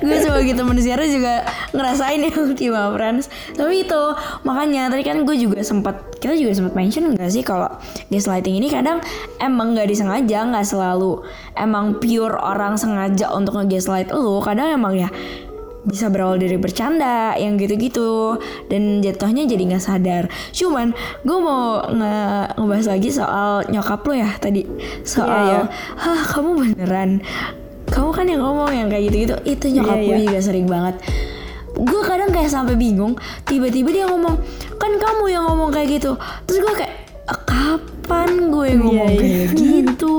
gue 0.01 0.18
sebagai 0.18 0.58
teman 0.58 0.80
siara 0.80 1.06
juga 1.06 1.46
ngerasain 1.72 2.20
ya 2.20 2.32
Ultima 2.34 2.91
Friends. 2.91 3.27
Tapi 3.53 3.84
itu 3.84 4.01
makanya 4.41 4.88
tadi 4.88 5.03
kan 5.03 5.22
gue 5.22 5.36
juga 5.36 5.60
sempat 5.62 5.96
kita 6.18 6.36
juga 6.36 6.51
sempat 6.53 6.74
mention 6.74 7.06
enggak 7.08 7.30
sih 7.30 7.44
kalau 7.44 7.68
gaslighting 8.08 8.58
ini 8.58 8.68
kadang 8.68 9.00
emang 9.38 9.75
nggak 9.75 9.88
disengaja 9.88 10.44
nggak 10.46 10.65
selalu. 10.65 11.20
Emang 11.53 12.00
pure 12.00 12.36
orang 12.36 12.75
sengaja 12.75 13.30
untuk 13.30 13.56
nge-gaslight 13.56 14.10
lu 14.10 14.39
kadang 14.39 14.72
emang 14.72 14.96
ya 14.96 15.12
bisa 15.81 16.07
berawal 16.07 16.38
dari 16.38 16.55
bercanda 16.55 17.33
yang 17.35 17.55
gitu-gitu. 17.55 18.38
Dan 18.65 19.00
jatuhnya 19.00 19.43
jadi 19.43 19.63
nggak 19.65 19.81
sadar. 19.81 20.23
Cuman 20.51 20.93
gue 21.21 21.38
mau 21.38 21.81
nge- 21.83 22.53
ngebahas 22.55 22.88
lagi 22.89 23.09
soal 23.09 23.65
nyokap 23.67 24.01
lo 24.01 24.13
ya 24.13 24.29
tadi. 24.35 24.61
Soal 25.01 25.27
Iya, 25.27 25.57
iya. 25.57 25.61
hah 25.97 26.21
kamu 26.27 26.50
beneran? 26.55 27.09
Kamu 27.85 28.09
kan 28.09 28.23
yang 28.23 28.39
ngomong 28.39 28.71
yang 28.71 28.88
kayak 28.88 29.09
gitu-gitu. 29.09 29.35
Itu 29.43 29.65
nyokap 29.71 29.97
Iya, 29.97 30.05
gue 30.05 30.15
iya. 30.15 30.25
juga 30.27 30.39
sering 30.39 30.65
banget. 30.65 30.95
Gue 31.71 32.01
kadang 32.03 32.29
kayak 32.29 32.47
sampai 32.47 32.75
bingung 32.75 33.15
tiba-tiba 33.43 33.89
dia 33.89 34.05
ngomong 34.05 34.35
kan 34.75 34.91
kamu 34.91 35.23
yang 35.27 35.43
ngomong 35.45 35.71
kayak 35.71 35.97
gitu. 35.97 36.13
Terus 36.43 36.59
gue 36.61 36.73
kayak 36.77 36.93
"Eh, 37.25 37.75
kapan 38.12 38.51
gue 38.51 38.70
ngomong 38.75 38.91
Iya, 38.91 39.24
iya. 39.24 39.46
kayak 39.48 39.48
gitu 39.56 40.15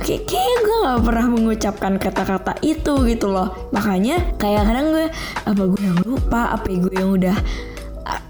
kayak 0.00 0.22
kayak 0.24 0.56
gue 0.64 0.76
nggak 0.80 1.00
pernah 1.04 1.26
mengucapkan 1.28 1.92
kata-kata 2.00 2.52
itu 2.64 2.94
gitu 3.04 3.28
loh 3.28 3.52
makanya 3.76 4.16
kayak 4.40 4.64
kadang 4.64 4.88
gue 4.88 5.06
apa 5.44 5.62
gue 5.68 5.82
yang 5.84 6.00
lupa 6.08 6.56
apa 6.56 6.64
gue 6.64 6.94
yang 6.96 7.12
udah 7.12 7.36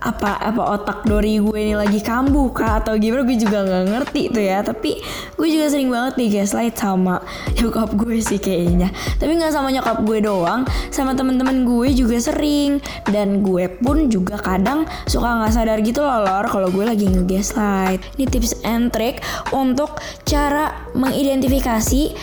apa 0.00 0.40
apa 0.40 0.62
otak 0.80 1.04
dori 1.04 1.36
gue 1.40 1.58
ini 1.60 1.74
lagi 1.76 2.00
kambuh 2.00 2.52
kah? 2.52 2.80
Atau 2.80 2.96
gimana? 2.96 3.22
Gue 3.24 3.36
juga 3.36 3.64
nggak 3.64 3.84
ngerti 3.92 4.22
tuh 4.32 4.44
ya. 4.44 4.58
Tapi 4.64 5.00
gue 5.36 5.48
juga 5.48 5.66
sering 5.68 5.90
banget 5.92 6.14
di 6.16 6.26
gaslight 6.32 6.76
sama 6.76 7.20
nyokap 7.58 7.92
gue 7.96 8.16
sih 8.20 8.40
kayaknya. 8.40 8.88
Tapi 9.20 9.32
nggak 9.36 9.52
sama 9.52 9.68
nyokap 9.72 10.02
gue 10.04 10.18
doang 10.24 10.62
sama 10.88 11.12
teman-teman 11.12 11.64
gue 11.64 11.88
juga 11.92 12.16
sering. 12.20 12.80
Dan 13.08 13.44
gue 13.44 13.68
pun 13.68 14.08
juga 14.08 14.40
kadang 14.40 14.88
suka 15.08 15.40
nggak 15.40 15.52
sadar 15.52 15.78
gitu 15.84 16.00
loh 16.00 16.24
lor 16.24 16.46
kalau 16.48 16.68
gue 16.72 16.84
lagi 16.84 17.08
nge-gaslight. 17.08 18.00
Ini 18.16 18.24
tips 18.28 18.64
and 18.64 18.88
trick 18.90 19.20
untuk 19.52 20.00
cara 20.24 20.90
mengidentifikasi 20.96 22.14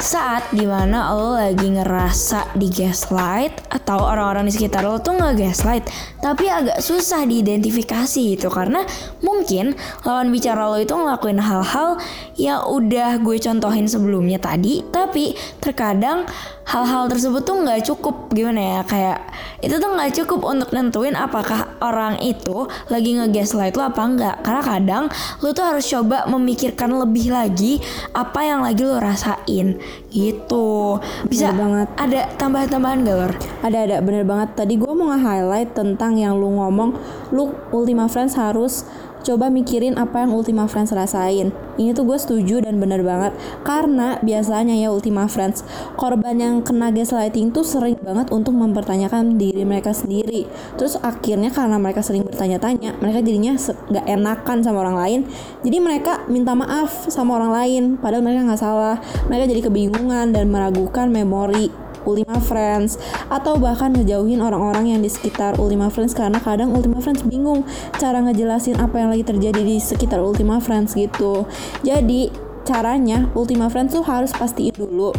saat 0.00 0.48
di 0.50 0.64
mana 0.64 1.12
lo 1.12 1.36
lagi 1.36 1.68
ngerasa 1.68 2.56
di 2.56 2.72
gaslight 2.72 3.68
atau 3.68 4.00
orang-orang 4.00 4.48
di 4.48 4.52
sekitar 4.56 4.82
lo 4.84 4.98
tuh 4.98 5.14
nggak 5.14 5.36
gaslight 5.36 5.84
tapi 6.22 6.48
agak 6.48 6.80
susah 6.80 7.26
diidentifikasi 7.28 8.38
gitu. 8.38 8.48
Karena 8.48 8.86
mungkin 9.20 9.76
lawan 10.06 10.32
bicara 10.32 10.70
lo 10.70 10.78
itu 10.80 10.94
ngelakuin 10.94 11.42
hal-hal 11.42 12.00
yang 12.38 12.64
udah 12.64 13.20
gue 13.20 13.36
contohin 13.42 13.86
sebelumnya 13.90 14.40
tadi 14.40 14.80
tapi 14.88 15.36
terkadang 15.60 16.24
hal-hal 16.62 17.10
tersebut 17.10 17.42
tuh 17.42 17.58
nggak 17.62 17.82
cukup 17.90 18.30
gimana 18.30 18.60
ya 18.60 18.80
kayak 18.86 19.18
itu 19.62 19.74
tuh 19.82 19.90
nggak 19.92 20.10
cukup 20.22 20.40
untuk 20.46 20.70
nentuin 20.70 21.18
apakah 21.18 21.74
orang 21.82 22.18
itu 22.22 22.70
lagi 22.86 23.18
nge-gaslight 23.18 23.74
lo 23.74 23.90
apa 23.90 24.02
enggak 24.02 24.36
karena 24.46 24.62
kadang 24.62 25.04
lo 25.42 25.50
tuh 25.50 25.66
harus 25.66 25.84
coba 25.90 26.24
memikirkan 26.30 26.94
lebih 26.94 27.34
lagi 27.34 27.82
apa 28.14 28.40
yang 28.46 28.62
lagi 28.62 28.82
lo 28.86 29.02
rasain 29.02 29.78
gitu 30.14 31.02
bisa 31.26 31.50
Bener 31.50 31.60
banget. 31.60 31.88
ada 31.98 32.20
tambahan-tambahan 32.38 32.98
gak 33.02 33.16
lor? 33.16 33.32
ada 33.62 33.78
ada 33.82 33.96
bener 33.98 34.22
banget 34.22 34.48
tadi 34.54 34.74
gue 34.78 34.92
mau 34.94 35.10
nge-highlight 35.10 35.74
tentang 35.74 36.14
yang 36.14 36.38
lu 36.38 36.56
ngomong 36.62 36.94
lu 37.34 37.50
Ultima 37.74 38.06
Friends 38.06 38.38
harus 38.38 38.86
coba 39.22 39.48
mikirin 39.48 39.96
apa 39.96 40.26
yang 40.26 40.34
Ultima 40.34 40.66
Friends 40.66 40.90
rasain. 40.90 41.54
Ini 41.80 41.96
tuh 41.96 42.04
gue 42.04 42.18
setuju 42.18 42.60
dan 42.60 42.76
bener 42.82 43.00
banget. 43.00 43.32
Karena 43.64 44.20
biasanya 44.20 44.76
ya 44.76 44.92
Ultima 44.92 45.30
Friends 45.30 45.64
korban 45.96 46.36
yang 46.36 46.60
kena 46.60 46.92
gaslighting 46.92 47.54
tuh 47.54 47.64
sering 47.64 47.96
banget 48.02 48.28
untuk 48.34 48.52
mempertanyakan 48.52 49.40
diri 49.40 49.64
mereka 49.64 49.96
sendiri. 49.96 50.44
Terus 50.76 51.00
akhirnya 51.00 51.48
karena 51.48 51.80
mereka 51.80 52.04
sering 52.04 52.26
bertanya-tanya 52.26 53.00
mereka 53.00 53.24
jadinya 53.24 53.56
nggak 53.56 54.06
enakan 54.06 54.58
sama 54.60 54.78
orang 54.84 54.96
lain. 54.98 55.20
Jadi 55.64 55.78
mereka 55.80 56.26
minta 56.28 56.52
maaf 56.52 57.08
sama 57.08 57.40
orang 57.40 57.52
lain 57.54 57.82
padahal 57.96 58.20
mereka 58.20 58.44
nggak 58.46 58.60
salah. 58.60 58.96
Mereka 59.32 59.48
jadi 59.48 59.62
kebingungan 59.70 60.36
dan 60.36 60.52
meragukan 60.52 61.08
memori 61.08 61.81
Ultima 62.04 62.38
Friends 62.42 62.98
atau 63.28 63.58
bahkan 63.58 63.92
ngejauhin 63.92 64.42
orang-orang 64.42 64.96
yang 64.96 65.00
di 65.00 65.10
sekitar 65.10 65.56
Ultima 65.58 65.88
Friends 65.88 66.12
karena 66.12 66.38
kadang 66.38 66.74
Ultima 66.74 66.98
Friends 67.00 67.22
bingung 67.26 67.66
cara 67.96 68.20
ngejelasin 68.22 68.78
apa 68.78 68.98
yang 68.98 69.10
lagi 69.10 69.24
terjadi 69.26 69.60
di 69.62 69.78
sekitar 69.78 70.18
Ultima 70.22 70.58
Friends 70.58 70.94
gitu. 70.98 71.46
Jadi 71.82 72.52
caranya 72.62 73.26
Ultima 73.34 73.66
Friends 73.66 73.92
tuh 73.92 74.06
harus 74.06 74.30
pastiin 74.30 74.74
dulu 74.74 75.10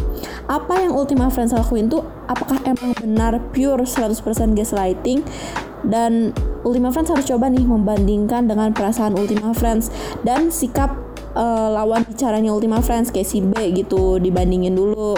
apa 0.48 0.80
yang 0.80 0.96
Ultima 0.96 1.28
Friends 1.28 1.52
lakuin 1.52 1.92
tuh 1.92 2.04
apakah 2.28 2.56
emang 2.64 2.96
benar 2.96 3.36
pure 3.52 3.84
100% 3.84 4.16
gaslighting 4.56 5.20
dan 5.84 6.32
Ultima 6.64 6.88
Friends 6.90 7.12
harus 7.12 7.28
coba 7.28 7.52
nih 7.52 7.64
membandingkan 7.64 8.48
dengan 8.48 8.72
perasaan 8.72 9.20
Ultima 9.20 9.52
Friends 9.52 9.92
dan 10.24 10.48
sikap 10.48 10.96
eh, 11.36 11.68
lawan 11.68 12.08
bicaranya 12.08 12.50
Ultima 12.52 12.80
Friends 12.80 13.12
kayak 13.12 13.28
si 13.28 13.44
B 13.44 13.52
gitu 13.76 14.16
dibandingin 14.16 14.72
dulu 14.72 15.12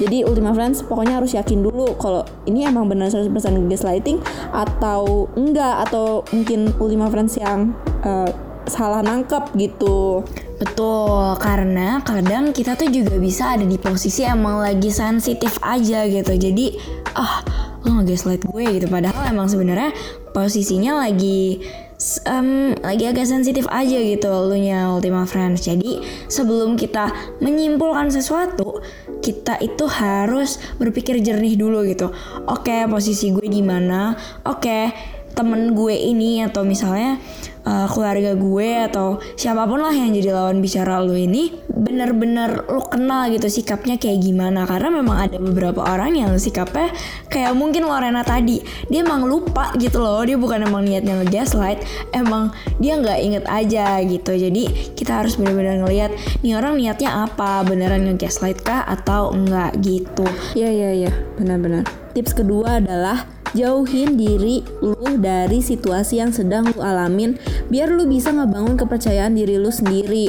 jadi 0.00 0.26
Ultima 0.26 0.50
Friends 0.52 0.82
pokoknya 0.82 1.22
harus 1.22 1.34
yakin 1.34 1.62
dulu 1.62 1.94
kalau 1.98 2.26
ini 2.44 2.66
emang 2.66 2.90
benar 2.90 3.10
100% 3.10 3.30
gaslighting 3.70 4.18
atau 4.50 5.30
enggak 5.38 5.88
atau 5.88 6.26
mungkin 6.34 6.72
Ultima 6.82 7.06
Friends 7.10 7.38
yang 7.38 7.74
eh, 8.02 8.30
salah 8.64 9.04
nangkep 9.04 9.52
gitu 9.60 10.24
Betul, 10.54 11.34
karena 11.42 11.98
kadang 12.06 12.54
kita 12.54 12.78
tuh 12.78 12.86
juga 12.86 13.18
bisa 13.18 13.58
ada 13.58 13.66
di 13.66 13.74
posisi 13.74 14.22
emang 14.22 14.62
lagi 14.62 14.86
sensitif 14.86 15.58
aja 15.58 16.06
gitu. 16.06 16.30
Jadi, 16.30 16.78
ah, 17.18 17.42
lo 17.84 18.00
nge-gaslight 18.00 18.42
gue 18.48 18.64
gitu. 18.80 18.86
Padahal 18.88 19.30
emang 19.30 19.46
sebenarnya 19.46 19.92
posisinya 20.32 21.04
lagi 21.04 21.60
em, 22.26 22.74
lagi 22.82 23.04
agak 23.06 23.26
sensitif 23.28 23.64
aja 23.70 23.96
gitu 23.96 24.28
lu 24.28 24.56
nya 24.58 24.90
Ultima 24.90 25.24
Friends. 25.28 25.64
Jadi, 25.64 26.00
sebelum 26.26 26.74
kita 26.74 27.12
menyimpulkan 27.40 28.10
sesuatu, 28.10 28.82
kita 29.20 29.56
itu 29.60 29.84
harus 29.88 30.60
berpikir 30.76 31.20
jernih 31.24 31.56
dulu 31.56 31.84
gitu. 31.88 32.12
Oke, 32.48 32.84
posisi 32.90 33.32
gue 33.32 33.46
di 33.46 33.62
mana? 33.64 34.16
Oke, 34.44 34.92
temen 35.34 35.74
gue 35.74 35.94
ini 35.94 36.46
atau 36.46 36.62
misalnya 36.62 37.18
uh, 37.66 37.86
keluarga 37.90 38.38
gue 38.38 38.68
atau 38.86 39.18
siapa 39.34 39.66
pun 39.66 39.82
lah 39.82 39.92
yang 39.92 40.14
jadi 40.14 40.30
lawan 40.30 40.62
bicara 40.62 41.02
lu 41.02 41.18
ini 41.18 41.50
bener-bener 41.68 42.64
lu 42.70 42.80
kenal 42.86 43.26
gitu 43.32 43.50
sikapnya 43.50 43.98
kayak 43.98 44.22
gimana. 44.22 44.64
Karena 44.64 44.88
memang 44.94 45.16
ada 45.28 45.36
beberapa 45.42 45.82
orang 45.82 46.14
yang 46.14 46.30
sikapnya 46.38 46.94
kayak 47.28 47.52
mungkin 47.58 47.84
Lorena 47.84 48.22
tadi. 48.22 48.62
Dia 48.88 49.02
emang 49.02 49.26
lupa 49.26 49.74
gitu 49.76 50.00
loh 50.00 50.22
dia 50.22 50.38
bukan 50.38 50.64
emang 50.64 50.86
niatnya 50.86 51.20
nge-gaslight 51.24 51.82
emang 52.14 52.54
dia 52.78 52.96
nggak 52.96 53.18
inget 53.20 53.44
aja 53.50 53.98
gitu. 54.06 54.32
Jadi 54.38 54.94
kita 54.94 55.24
harus 55.24 55.36
bener-bener 55.36 55.82
ngelihat 55.82 56.14
nih 56.46 56.54
orang 56.54 56.78
niatnya 56.78 57.26
apa? 57.26 57.66
Beneran 57.66 58.06
nge-gaslight 58.06 58.62
kah? 58.62 58.86
Atau 58.86 59.34
enggak 59.34 59.74
gitu? 59.82 60.24
Iya 60.54 60.70
iya 60.70 60.90
iya. 61.06 61.12
Benar-benar. 61.34 61.84
Tips 62.14 62.30
kedua 62.38 62.78
adalah 62.78 63.33
jauhin 63.54 64.18
diri 64.18 64.60
lu 64.82 64.98
dari 65.16 65.62
situasi 65.62 66.20
yang 66.20 66.34
sedang 66.34 66.68
lu 66.74 66.82
alamin 66.82 67.38
biar 67.70 67.88
lu 67.88 68.04
bisa 68.04 68.34
ngebangun 68.34 68.74
kepercayaan 68.74 69.32
diri 69.32 69.56
lu 69.56 69.70
sendiri. 69.70 70.28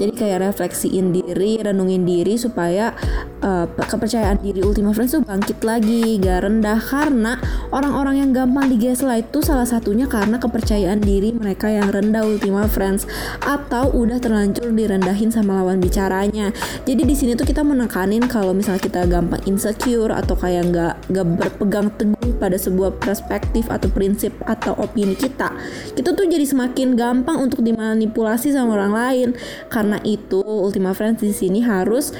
Jadi 0.00 0.16
kayak 0.16 0.48
refleksiin 0.48 1.12
diri, 1.12 1.60
renungin 1.60 2.08
diri 2.08 2.40
supaya 2.40 2.96
uh, 3.44 3.66
kepercayaan 3.68 4.40
diri 4.40 4.60
Ultima 4.64 4.92
Friends 4.92 5.16
tuh 5.16 5.24
bangkit 5.24 5.60
lagi 5.64 6.20
gak 6.20 6.46
rendah 6.46 6.78
karena 6.80 7.36
orang-orang 7.72 8.24
yang 8.24 8.30
gampang 8.32 8.68
di 8.72 8.76
gaslight 8.80 9.28
tuh 9.32 9.44
salah 9.44 9.66
satunya 9.66 10.06
karena 10.06 10.36
kepercayaan 10.40 11.00
diri 11.00 11.32
mereka 11.34 11.68
yang 11.68 11.88
rendah 11.90 12.24
Ultima 12.24 12.68
Friends 12.68 13.08
atau 13.44 13.90
udah 13.92 14.20
terlanjur 14.20 14.72
direndahin 14.72 15.32
sama 15.32 15.60
lawan 15.60 15.80
bicaranya. 15.80 16.52
Jadi 16.84 17.02
di 17.04 17.14
sini 17.16 17.32
tuh 17.34 17.48
kita 17.48 17.64
menekanin 17.64 18.24
kalau 18.28 18.52
misalnya 18.52 18.82
kita 18.82 19.04
gampang 19.08 19.40
insecure 19.48 20.12
atau 20.12 20.36
kayak 20.36 20.70
nggak 20.70 20.94
nggak 21.10 21.26
berpegang 21.36 21.88
teguh 21.96 22.32
pada 22.40 22.56
sebuah 22.56 22.96
perspektif 23.00 23.68
atau 23.68 23.88
prinsip 23.92 24.32
atau 24.44 24.76
opini 24.78 25.16
kita. 25.16 25.52
Kita 25.96 26.16
tuh 26.16 26.26
jadi 26.28 26.44
semakin 26.44 26.96
gampang 26.96 27.40
untuk 27.40 27.64
dimanipulasi 27.64 28.52
sama 28.52 28.76
orang 28.76 28.92
lain. 28.92 29.28
Karena 29.68 30.00
itu 30.04 30.40
Ultima 30.40 30.96
Friends 30.96 31.20
di 31.20 31.32
sini 31.32 31.60
harus 31.64 32.12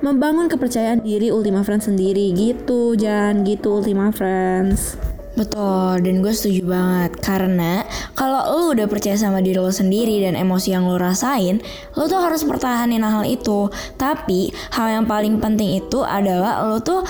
membangun 0.00 0.48
kepercayaan 0.50 1.04
diri 1.04 1.32
Ultima 1.32 1.62
Friends 1.62 1.88
sendiri. 1.88 2.32
Gitu 2.32 2.96
Jan. 2.96 3.44
Gitu 3.44 3.80
Ultima 3.80 4.12
Friends. 4.12 4.96
Betul, 5.36 6.00
dan 6.00 6.24
gue 6.24 6.32
setuju 6.32 6.64
banget. 6.64 7.12
Karena 7.20 7.84
kalau 8.16 8.40
lo 8.56 8.60
udah 8.72 8.88
percaya 8.88 9.20
sama 9.20 9.44
diri 9.44 9.60
lo 9.60 9.68
sendiri 9.68 10.24
dan 10.24 10.32
emosi 10.32 10.72
yang 10.72 10.88
lo 10.88 10.96
rasain 10.96 11.60
Lo 11.92 12.08
tuh 12.08 12.24
harus 12.24 12.40
pertahanin 12.40 13.04
hal 13.04 13.28
itu. 13.28 13.68
Tapi 14.00 14.48
hal 14.72 14.86
yang 14.96 15.04
paling 15.04 15.36
penting 15.36 15.76
itu 15.76 16.00
adalah 16.00 16.64
lo 16.64 16.80
tuh 16.80 17.04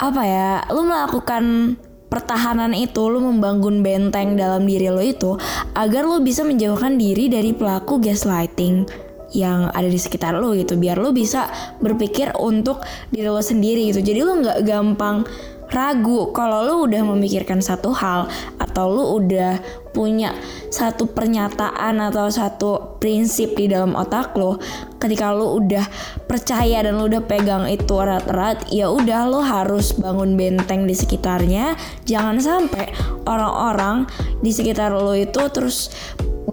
Apa 0.00 0.22
ya, 0.24 0.64
lo 0.72 0.80
melakukan 0.88 1.76
pertahanan 2.10 2.74
itu 2.74 3.06
lo 3.06 3.22
membangun 3.22 3.86
benteng 3.86 4.34
dalam 4.34 4.66
diri 4.66 4.90
lo 4.90 4.98
itu 4.98 5.38
agar 5.78 6.08
lo 6.08 6.18
bisa 6.18 6.42
menjauhkan 6.42 6.98
diri 6.98 7.30
dari 7.30 7.54
pelaku 7.54 8.02
gaslighting 8.02 8.88
yang 9.34 9.70
ada 9.70 9.86
di 9.86 9.98
sekitar 9.98 10.34
lo 10.38 10.54
gitu 10.54 10.74
biar 10.74 10.98
lo 10.98 11.14
bisa 11.14 11.46
berpikir 11.78 12.34
untuk 12.38 12.82
diri 13.10 13.30
lo 13.30 13.42
sendiri 13.42 13.90
gitu. 13.90 14.02
Jadi 14.02 14.20
lo 14.22 14.32
nggak 14.42 14.58
gampang 14.66 15.22
ragu 15.70 16.34
kalau 16.34 16.66
lo 16.66 16.74
udah 16.82 17.02
memikirkan 17.14 17.62
satu 17.62 17.94
hal 17.94 18.26
atau 18.58 18.90
lo 18.90 19.14
udah 19.22 19.62
punya 19.94 20.34
satu 20.70 21.10
pernyataan 21.10 21.98
atau 22.10 22.30
satu 22.30 22.98
prinsip 22.98 23.54
di 23.54 23.70
dalam 23.70 23.94
otak 23.94 24.34
lo. 24.34 24.58
Ketika 24.98 25.30
lo 25.30 25.54
udah 25.58 25.86
percaya 26.26 26.82
dan 26.82 26.98
lo 26.98 27.06
udah 27.06 27.22
pegang 27.22 27.70
itu 27.70 28.02
erat-erat 28.02 28.66
ya 28.70 28.90
udah 28.90 29.30
lo 29.30 29.40
harus 29.42 29.94
bangun 29.94 30.34
benteng 30.34 30.90
di 30.90 30.94
sekitarnya. 30.94 31.78
Jangan 32.02 32.42
sampai 32.42 32.90
orang-orang 33.26 34.10
di 34.42 34.50
sekitar 34.50 34.90
lo 34.90 35.14
itu 35.14 35.40
terus 35.54 35.90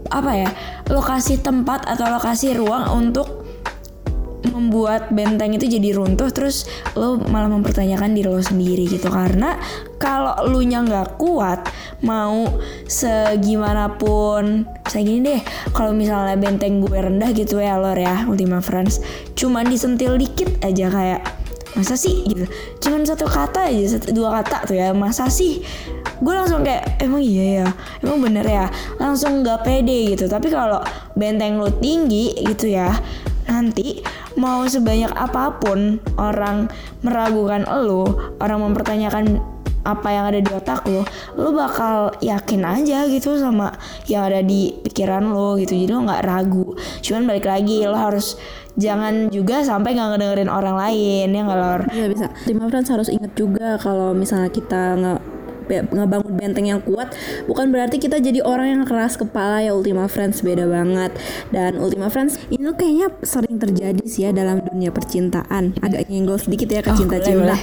apa 0.10 0.32
ya 0.34 0.50
lokasi 0.92 1.42
tempat 1.42 1.86
atau 1.90 2.08
lokasi 2.10 2.54
ruang 2.54 2.90
untuk 2.94 3.48
membuat 4.48 5.14
benteng 5.14 5.54
itu 5.54 5.68
jadi 5.68 5.94
runtuh 5.98 6.30
terus 6.34 6.66
lo 6.98 7.22
malah 7.30 7.52
mempertanyakan 7.52 8.14
diri 8.16 8.30
lo 8.30 8.42
sendiri 8.42 8.90
gitu. 8.90 9.10
Karena 9.10 9.58
kalau 10.02 10.34
lu 10.50 10.66
nya 10.66 10.82
nggak 10.82 11.20
kuat 11.20 11.68
mau 12.06 12.46
segimanapun 12.86 14.66
saya 14.86 15.04
gini 15.04 15.20
deh 15.26 15.42
kalau 15.74 15.92
misalnya 15.92 16.38
benteng 16.38 16.80
gue 16.82 16.98
rendah 16.98 17.34
gitu 17.34 17.58
ya 17.58 17.82
lor 17.82 17.98
ya 17.98 18.30
Ultima 18.30 18.62
Friends 18.62 19.02
cuman 19.34 19.66
disentil 19.66 20.16
dikit 20.16 20.62
aja 20.62 20.88
kayak 20.94 21.22
masa 21.76 22.00
sih? 22.00 22.24
Gitu. 22.24 22.46
Cuman 22.80 23.04
satu 23.04 23.28
kata 23.28 23.68
aja 23.68 23.98
satu, 23.98 24.14
dua 24.14 24.40
kata 24.42 24.70
tuh 24.70 24.76
ya 24.78 24.94
masa 24.96 25.28
sih? 25.28 25.60
Gue 26.22 26.34
langsung 26.34 26.64
kayak 26.64 27.02
emang 27.04 27.22
iya 27.22 27.66
ya? 27.66 27.68
Emang 28.06 28.24
bener 28.24 28.46
ya? 28.46 28.66
Langsung 29.02 29.44
nggak 29.44 29.68
pede 29.68 30.16
gitu. 30.16 30.30
Tapi 30.32 30.48
kalau 30.48 30.80
benteng 31.18 31.60
lo 31.60 31.74
tinggi 31.74 32.32
gitu 32.46 32.72
ya 32.72 32.94
nanti 33.48 34.04
mau 34.36 34.68
sebanyak 34.68 35.10
apa 35.16 35.56
pun 35.58 36.04
orang 36.20 36.68
meragukan 37.02 37.64
lo 37.64 38.36
orang 38.44 38.60
mempertanyakan 38.60 39.40
apa 39.88 40.08
yang 40.12 40.26
ada 40.28 40.40
di 40.44 40.52
otak 40.52 40.84
lo, 40.92 41.08
lo 41.40 41.56
bakal 41.56 42.12
yakin 42.20 42.68
aja 42.68 43.08
gitu 43.08 43.40
sama 43.40 43.72
yang 44.12 44.28
ada 44.28 44.44
di 44.44 44.76
pikiran 44.84 45.32
lo 45.32 45.56
gitu. 45.56 45.80
Jadi 45.80 45.88
lo 45.88 46.04
nggak 46.04 46.24
ragu. 46.28 46.76
Cuman 47.00 47.24
balik 47.24 47.48
lagi 47.48 47.88
lo 47.88 47.96
harus 47.96 48.36
jangan 48.78 49.34
juga 49.34 49.66
sampai 49.66 49.98
nggak 49.98 50.20
ngedengerin 50.20 50.52
orang 50.52 50.76
lain 50.76 51.28
ya 51.32 51.42
nggak 51.48 51.60
lor. 51.60 51.82
Iya 51.90 52.06
bisa. 52.12 52.28
Friends 52.68 52.92
harus 52.92 53.10
inget 53.10 53.32
juga 53.34 53.80
kalau 53.80 54.12
misalnya 54.12 54.52
kita 54.52 55.00
nggak 55.00 55.20
ngebangun 55.68 56.34
benteng 56.34 56.66
yang 56.68 56.82
kuat 56.82 57.14
bukan 57.46 57.70
berarti 57.70 58.00
kita 58.00 58.18
jadi 58.18 58.42
orang 58.44 58.68
yang 58.80 58.84
keras 58.88 59.20
kepala 59.20 59.62
ya. 59.62 59.76
Ultima 59.78 60.10
Friends 60.10 60.42
beda 60.42 60.66
banget. 60.66 61.14
Dan 61.54 61.78
Ultima 61.78 62.08
Friends 62.10 62.40
ini 62.50 62.66
tuh 62.66 62.76
kayaknya 62.76 63.08
sering 63.22 63.62
terjadi 63.62 64.04
sih 64.08 64.26
ya 64.28 64.32
dalam 64.34 64.64
dunia 64.64 64.90
percintaan. 64.90 65.78
Agak 65.84 66.08
nyenggol 66.08 66.40
sedikit 66.40 66.72
ya 66.72 66.82
ke 66.82 66.92
oh, 66.92 66.98
cinta-cinta. 66.98 67.56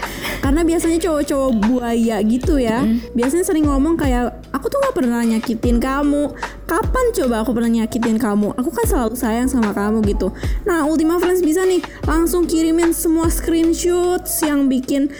karena 0.44 0.60
biasanya 0.60 1.00
cowok-cowok 1.00 1.50
buaya 1.64 2.20
gitu 2.20 2.60
ya 2.60 2.84
mm. 2.84 3.16
biasanya 3.16 3.48
sering 3.48 3.64
ngomong 3.64 3.96
kayak 3.96 4.44
aku 4.52 4.68
tuh 4.68 4.76
nggak 4.76 4.96
pernah 4.96 5.24
nyakitin 5.24 5.80
kamu. 5.80 6.36
Kapan 6.64 7.04
coba 7.12 7.34
aku 7.44 7.50
pernah 7.52 7.70
nyakitin 7.72 8.16
kamu? 8.16 8.56
Aku 8.56 8.68
kan 8.72 8.84
selalu 8.88 9.14
sayang 9.16 9.48
sama 9.48 9.72
kamu 9.72 10.04
gitu. 10.08 10.32
Nah 10.68 10.84
Ultima 10.84 11.16
Friends 11.20 11.40
bisa 11.40 11.64
nih 11.64 11.80
langsung 12.04 12.44
kirimin 12.44 12.92
semua 12.92 13.28
screenshot 13.32 14.24
yang 14.44 14.68
bikin 14.68 15.12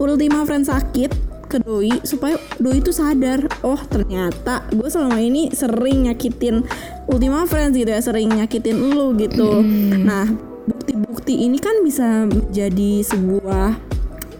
Ultima 0.00 0.44
Friends 0.48 0.68
sakit 0.72 1.31
ke 1.52 1.60
doi 1.60 1.92
supaya 2.08 2.40
doi 2.56 2.80
itu 2.80 2.88
sadar 2.96 3.44
oh 3.60 3.76
ternyata 3.76 4.64
gue 4.72 4.88
selama 4.88 5.20
ini 5.20 5.52
sering 5.52 6.08
nyakitin 6.08 6.64
Ultima 7.04 7.44
Friends 7.44 7.76
gitu 7.76 7.92
ya 7.92 8.00
sering 8.00 8.32
nyakitin 8.32 8.80
lu 8.80 9.12
gitu. 9.20 9.60
Nah 10.00 10.24
bukti-bukti 10.64 11.44
ini 11.44 11.60
kan 11.60 11.84
bisa 11.84 12.24
menjadi 12.24 13.04
sebuah 13.04 13.76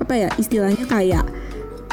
apa 0.01 0.15
ya 0.17 0.29
istilahnya 0.41 0.89
kayak 0.89 1.29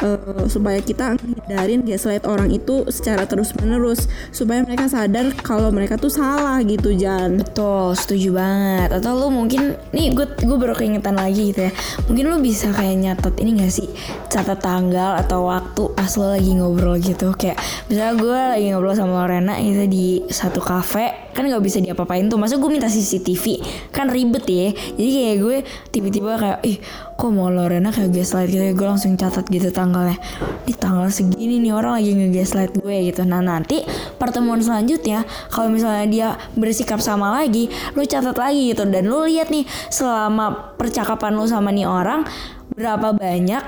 uh, 0.04 0.46
supaya 0.48 0.80
kita 0.82 1.16
hindarin 1.20 1.84
gaslight 1.86 2.24
orang 2.26 2.52
itu 2.52 2.88
secara 2.90 3.26
terus 3.26 3.54
menerus 3.58 4.08
supaya 4.32 4.64
mereka 4.64 4.88
sadar 4.90 5.32
kalau 5.40 5.70
mereka 5.70 5.96
tuh 5.96 6.12
salah 6.12 6.60
gitu 6.64 6.94
Jan. 6.96 7.40
Betul 7.42 7.96
setuju 7.96 8.36
banget. 8.36 8.90
Atau 8.96 9.16
lu 9.20 9.28
mungkin 9.32 9.76
nih 9.96 10.14
gue 10.16 10.26
gue 10.40 10.58
baru 10.58 10.76
keingetan 10.76 11.16
lagi 11.16 11.54
gitu 11.54 11.70
ya. 11.70 11.72
Mungkin 12.08 12.26
lu 12.28 12.38
bisa 12.42 12.72
kayak 12.74 12.96
nyatet 13.00 13.36
ini 13.42 13.60
gak 13.64 13.74
sih? 13.74 13.88
Catat 14.28 14.60
tanggal 14.60 15.20
atau 15.20 15.48
waktu 15.48 15.84
pas 15.94 16.12
lo 16.18 16.34
lagi 16.34 16.52
ngobrol 16.56 16.98
gitu. 17.00 17.32
Kayak 17.36 17.60
misalnya 17.88 18.14
gue 18.18 18.40
lagi 18.58 18.66
ngobrol 18.74 18.96
sama 18.96 19.26
Lorena 19.26 19.56
gitu 19.62 19.84
di 19.86 20.08
satu 20.30 20.60
kafe 20.64 21.29
kan 21.34 21.44
nggak 21.46 21.64
bisa 21.64 21.78
diapa-apain 21.80 22.28
tuh. 22.28 22.38
Masa 22.40 22.58
gue 22.58 22.70
minta 22.70 22.90
CCTV 22.90 23.62
kan 23.94 24.10
ribet 24.10 24.46
ya. 24.48 24.70
Jadi 24.74 25.10
kayak 25.10 25.36
gue 25.42 25.58
tiba-tiba 25.94 26.32
kayak 26.38 26.60
ih 26.66 26.78
kok 27.20 27.30
mau 27.34 27.52
Lorena 27.52 27.92
kayak 27.92 28.12
gaslight 28.16 28.50
gitu 28.50 28.64
ya? 28.64 28.74
Gue 28.74 28.88
langsung 28.88 29.16
catat 29.20 29.46
gitu 29.48 29.70
tanggalnya. 29.70 30.18
Di 30.66 30.74
tanggal 30.76 31.10
segini 31.12 31.62
nih 31.62 31.74
orang 31.76 32.00
lagi 32.00 32.12
nge-gaslight 32.16 32.74
gue 32.80 32.96
gitu. 33.12 33.22
Nah 33.26 33.42
nanti 33.44 33.82
pertemuan 34.18 34.62
selanjutnya 34.62 35.24
kalau 35.50 35.70
misalnya 35.70 36.06
dia 36.10 36.28
bersikap 36.56 37.02
sama 37.04 37.32
lagi 37.34 37.70
lu 37.94 38.04
catat 38.06 38.38
lagi 38.38 38.74
gitu. 38.74 38.86
Dan 38.90 39.10
lu 39.10 39.26
lihat 39.26 39.54
nih 39.54 39.68
selama 39.90 40.76
percakapan 40.78 41.36
lu 41.36 41.46
sama 41.46 41.70
nih 41.70 41.86
orang 41.88 42.26
berapa 42.74 43.12
banyak 43.18 43.64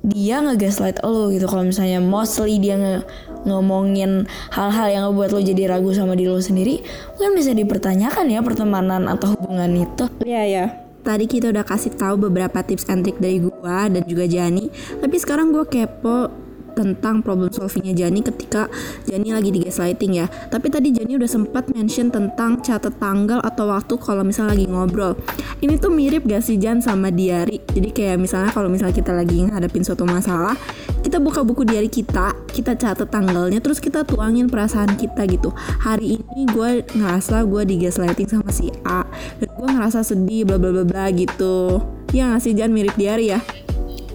dia 0.00 0.40
ngegaslight 0.40 1.04
lo 1.04 1.28
gitu. 1.28 1.44
Kalau 1.44 1.60
misalnya 1.60 2.00
mostly 2.00 2.56
dia 2.56 2.80
nge 2.80 3.04
ngomongin 3.44 4.28
hal-hal 4.52 4.88
yang 4.90 5.02
ngebuat 5.10 5.30
lo 5.32 5.40
jadi 5.40 5.62
ragu 5.76 5.90
sama 5.92 6.16
diri 6.16 6.28
lo 6.28 6.42
sendiri 6.42 6.82
mungkin 7.16 7.32
bisa 7.36 7.52
dipertanyakan 7.56 8.26
ya 8.28 8.40
pertemanan 8.40 9.06
atau 9.08 9.36
hubungan 9.36 9.70
itu. 9.76 10.04
Iya 10.24 10.44
ya 10.46 10.66
Tadi 11.00 11.24
kita 11.24 11.48
udah 11.48 11.64
kasih 11.64 11.96
tahu 11.96 12.28
beberapa 12.28 12.60
tips 12.60 12.84
and 12.92 13.00
trick 13.00 13.16
dari 13.16 13.40
gua 13.40 13.88
dan 13.88 14.04
juga 14.04 14.28
Jani, 14.28 14.68
tapi 15.00 15.16
sekarang 15.16 15.48
gua 15.48 15.64
kepo 15.64 16.28
tentang 16.80 17.20
problem 17.20 17.52
solvingnya 17.52 17.92
Jani 17.92 18.24
ketika 18.24 18.72
Jani 19.04 19.36
lagi 19.36 19.52
di 19.52 19.60
gaslighting 19.60 20.24
ya. 20.24 20.26
Tapi 20.48 20.72
tadi 20.72 20.96
Jani 20.96 21.20
udah 21.20 21.28
sempat 21.28 21.68
mention 21.68 22.08
tentang 22.08 22.64
catat 22.64 22.96
tanggal 22.96 23.44
atau 23.44 23.68
waktu 23.68 24.00
kalau 24.00 24.24
misalnya 24.24 24.56
lagi 24.56 24.64
ngobrol. 24.64 25.12
Ini 25.60 25.76
tuh 25.76 25.92
mirip 25.92 26.24
gak 26.24 26.40
sih 26.40 26.56
Jan 26.56 26.80
sama 26.80 27.12
diary? 27.12 27.60
Jadi 27.68 27.92
kayak 27.92 28.16
misalnya 28.16 28.48
kalau 28.48 28.72
misalnya 28.72 28.96
kita 28.96 29.12
lagi 29.12 29.44
ngadepin 29.44 29.84
suatu 29.84 30.08
masalah, 30.08 30.56
kita 31.04 31.20
buka 31.20 31.44
buku 31.44 31.68
diary 31.68 31.92
kita, 31.92 32.32
kita 32.48 32.72
catat 32.80 33.12
tanggalnya, 33.12 33.60
terus 33.60 33.76
kita 33.76 34.08
tuangin 34.08 34.48
perasaan 34.48 34.96
kita 34.96 35.28
gitu. 35.28 35.52
Hari 35.84 36.16
ini 36.16 36.48
gue 36.48 36.84
ngerasa 36.96 37.44
gue 37.44 37.62
di 37.68 37.76
gaslighting 37.84 38.28
sama 38.32 38.48
si 38.48 38.72
A, 38.88 39.04
dan 39.36 39.48
gue 39.52 39.68
ngerasa 39.68 40.00
sedih, 40.00 40.48
bla 40.48 40.56
bla 40.56 40.72
bla 40.72 40.84
bla 40.88 41.04
gitu. 41.12 41.84
Ya 42.16 42.32
ngasih 42.32 42.56
Jan 42.56 42.72
mirip 42.72 42.96
diary 42.96 43.36
ya? 43.36 43.40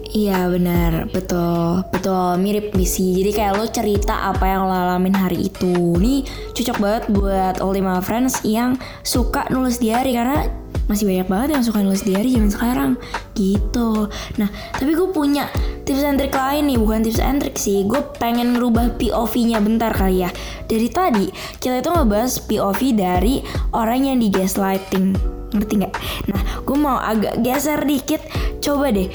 Iya 0.06 0.46
benar, 0.46 1.10
betul, 1.10 1.82
betul. 1.90 2.38
Mirip 2.38 2.78
misi. 2.78 3.18
Jadi 3.18 3.30
kayak 3.34 3.58
lo 3.58 3.66
cerita 3.66 4.30
apa 4.30 4.44
yang 4.46 4.70
lo 4.70 4.74
alamin 4.74 5.16
hari 5.16 5.50
itu. 5.50 5.98
Nih 5.98 6.22
cocok 6.54 6.78
banget 6.78 7.04
buat 7.10 7.54
Ultima 7.58 7.98
Friends 7.98 8.46
yang 8.46 8.78
suka 9.02 9.50
nulis 9.50 9.82
diary 9.82 10.14
karena 10.14 10.46
masih 10.86 11.10
banyak 11.10 11.26
banget 11.26 11.48
yang 11.58 11.64
suka 11.66 11.82
nulis 11.82 12.06
diary 12.06 12.30
zaman 12.30 12.50
sekarang. 12.54 12.90
Gitu. 13.34 14.06
Nah 14.38 14.48
tapi 14.78 14.94
gue 14.94 15.10
punya 15.10 15.50
tips 15.82 16.06
and 16.06 16.22
trick 16.22 16.34
lain 16.38 16.70
nih, 16.70 16.78
bukan 16.78 17.02
tips 17.02 17.18
and 17.18 17.42
trick 17.42 17.58
sih. 17.58 17.82
Gue 17.82 17.98
pengen 18.22 18.54
ngerubah 18.54 18.94
POV-nya 19.02 19.58
bentar 19.58 19.90
kali 19.90 20.22
ya. 20.22 20.30
Dari 20.70 20.86
tadi 20.86 21.26
kita 21.58 21.82
itu 21.82 21.90
ngebahas 21.90 22.32
POV 22.46 22.80
dari 22.94 23.42
orang 23.74 24.06
yang 24.06 24.22
di 24.22 24.30
gaslighting 24.30 25.18
ngerti 25.50 25.82
nggak? 25.82 25.94
Nah 26.30 26.42
gue 26.62 26.76
mau 26.78 27.02
agak 27.02 27.42
geser 27.42 27.82
dikit. 27.82 28.22
Coba 28.62 28.90
deh 28.90 29.06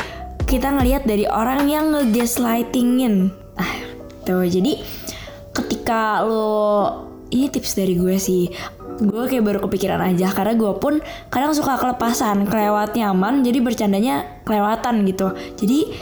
kita 0.51 0.67
ngelihat 0.67 1.07
dari 1.07 1.23
orang 1.31 1.71
yang 1.71 1.95
ngegaslightingin. 1.95 3.31
Ah 3.55 3.71
tuh 4.27 4.43
jadi 4.43 4.83
ketika 5.55 6.27
lo 6.27 7.07
ini 7.31 7.47
tips 7.47 7.79
dari 7.79 7.95
gue 7.95 8.19
sih. 8.19 8.51
Gue 8.99 9.31
kayak 9.31 9.47
baru 9.47 9.59
kepikiran 9.63 10.03
aja 10.11 10.27
karena 10.35 10.59
gue 10.59 10.75
pun 10.75 10.99
kadang 11.31 11.55
suka 11.55 11.79
kelepasan 11.79 12.43
kelewat 12.51 12.99
nyaman 12.99 13.47
jadi 13.47 13.63
bercandanya 13.63 14.43
kelewatan 14.43 15.07
gitu. 15.07 15.31
Jadi 15.55 15.95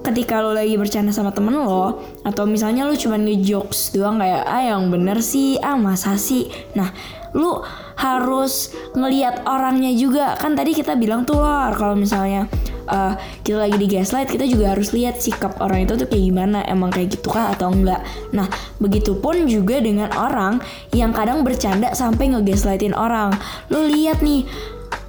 ketika 0.00 0.40
lo 0.40 0.56
lagi 0.56 0.80
bercanda 0.80 1.12
sama 1.12 1.36
temen 1.36 1.52
lo 1.52 2.00
atau 2.24 2.48
misalnya 2.48 2.88
lo 2.88 2.96
cuma 2.96 3.20
ngejokes 3.20 3.92
doang 3.92 4.16
kayak 4.16 4.48
ah 4.48 4.64
yang 4.64 4.88
bener 4.88 5.20
sih 5.20 5.60
ah 5.60 5.76
masa 5.76 6.16
sih? 6.16 6.48
Nah 6.72 6.88
lu 7.36 7.60
harus 8.00 8.72
ngeliat 8.96 9.44
orangnya 9.44 9.92
juga. 9.92 10.40
Kan 10.40 10.56
tadi 10.56 10.72
kita 10.72 10.96
bilang 10.96 11.28
tuh 11.28 11.36
lo 11.36 11.68
kalau 11.76 11.92
misalnya 11.92 12.48
uh, 12.88 13.14
kita 13.44 13.68
lagi 13.68 13.76
di 13.76 13.88
gaslight 13.88 14.28
kita 14.30 14.44
juga 14.48 14.76
harus 14.76 14.92
lihat 14.92 15.20
sikap 15.20 15.60
orang 15.60 15.84
itu 15.84 15.96
tuh 15.96 16.08
kayak 16.08 16.24
gimana 16.30 16.58
emang 16.66 16.90
kayak 16.92 17.14
gitu 17.16 17.32
kah 17.32 17.52
atau 17.52 17.72
enggak. 17.72 18.00
Nah 18.32 18.48
begitupun 18.80 19.48
juga 19.48 19.80
dengan 19.80 20.10
orang 20.16 20.60
yang 20.92 21.12
kadang 21.12 21.44
bercanda 21.44 21.92
sampai 21.92 22.32
ngegaslightin 22.32 22.96
orang. 22.96 23.32
Lu 23.72 23.84
lihat 23.86 24.20
nih 24.20 24.44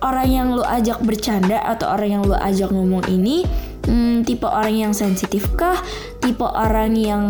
orang 0.04 0.30
yang 0.30 0.48
lu 0.54 0.64
ajak 0.64 1.02
bercanda 1.02 1.62
atau 1.64 1.90
orang 1.96 2.10
yang 2.20 2.24
lu 2.24 2.36
ajak 2.36 2.70
ngomong 2.70 3.06
ini 3.10 3.48
hmm, 3.88 4.26
tipe 4.26 4.46
orang 4.46 4.90
yang 4.90 4.94
sensitif 4.94 5.48
kah? 5.56 5.78
Tipe 6.20 6.44
orang 6.44 6.94
yang 6.98 7.24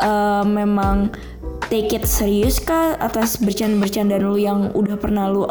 uh, 0.00 0.44
memang 0.44 1.10
take 1.68 1.92
it 1.96 2.04
serius 2.06 2.60
kah? 2.60 2.96
Atas 3.00 3.40
bercanda-bercanda 3.40 4.20
lu 4.20 4.38
yang 4.38 4.70
udah 4.72 4.96
pernah 5.00 5.28
lu 5.28 5.44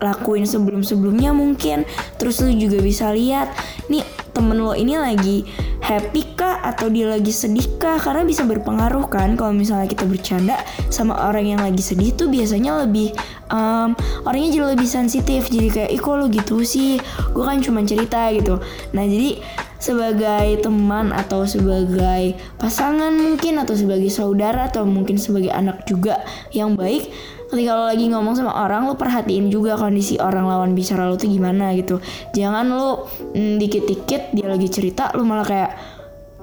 lakuin 0.00 0.48
sebelum-sebelumnya 0.48 1.30
mungkin. 1.36 1.84
Terus 2.16 2.40
lu 2.42 2.50
juga 2.56 2.80
bisa 2.80 3.12
lihat 3.12 3.52
nih 3.86 4.02
temen 4.32 4.56
lo 4.56 4.72
ini 4.72 4.96
lagi 4.96 5.44
happy 5.84 6.34
kah? 6.34 6.64
Atau 6.64 6.88
dia 6.88 7.06
lagi 7.08 7.30
sedih 7.30 7.76
kah? 7.76 8.00
Karena 8.00 8.24
bisa 8.24 8.42
berpengaruh 8.48 9.06
kan 9.12 9.36
kalau 9.36 9.52
misalnya 9.52 9.86
kita 9.86 10.08
bercanda 10.08 10.56
sama 10.88 11.16
orang 11.28 11.56
yang 11.56 11.60
lagi 11.60 11.84
sedih 11.84 12.16
tuh 12.16 12.32
biasanya 12.32 12.84
lebih 12.84 13.12
um, 13.52 13.92
orangnya 14.24 14.56
jadi 14.56 14.66
lebih 14.74 14.88
sensitif. 14.88 15.52
Jadi 15.52 15.68
kayak 15.68 15.90
ih 15.92 16.00
kok 16.00 16.16
lo 16.16 16.26
gitu 16.32 16.64
sih? 16.64 16.96
Gue 17.36 17.44
kan 17.44 17.60
cuma 17.60 17.84
cerita 17.84 18.32
gitu. 18.32 18.58
Nah 18.96 19.04
jadi 19.04 19.40
sebagai 19.80 20.60
teman 20.60 21.08
atau 21.10 21.48
sebagai 21.48 22.36
pasangan 22.60 23.16
mungkin 23.16 23.56
atau 23.56 23.72
sebagai 23.72 24.12
saudara 24.12 24.68
atau 24.68 24.84
mungkin 24.84 25.16
sebagai 25.16 25.48
anak 25.48 25.88
juga 25.88 26.20
yang 26.52 26.76
baik 26.76 27.08
ketika 27.50 27.74
lo 27.74 27.84
lagi 27.90 28.06
ngomong 28.06 28.34
sama 28.38 28.54
orang 28.54 28.86
lo 28.86 28.94
perhatiin 28.94 29.50
juga 29.50 29.74
kondisi 29.74 30.16
orang 30.22 30.46
lawan 30.46 30.70
bicara 30.72 31.10
lo 31.10 31.18
tuh 31.18 31.26
gimana 31.26 31.74
gitu. 31.74 31.98
Jangan 32.30 32.64
lo 32.70 33.10
mm, 33.34 33.58
dikit-dikit 33.58 34.30
dia 34.32 34.46
lagi 34.46 34.70
cerita 34.70 35.10
lo 35.18 35.26
malah 35.26 35.44
kayak 35.44 35.72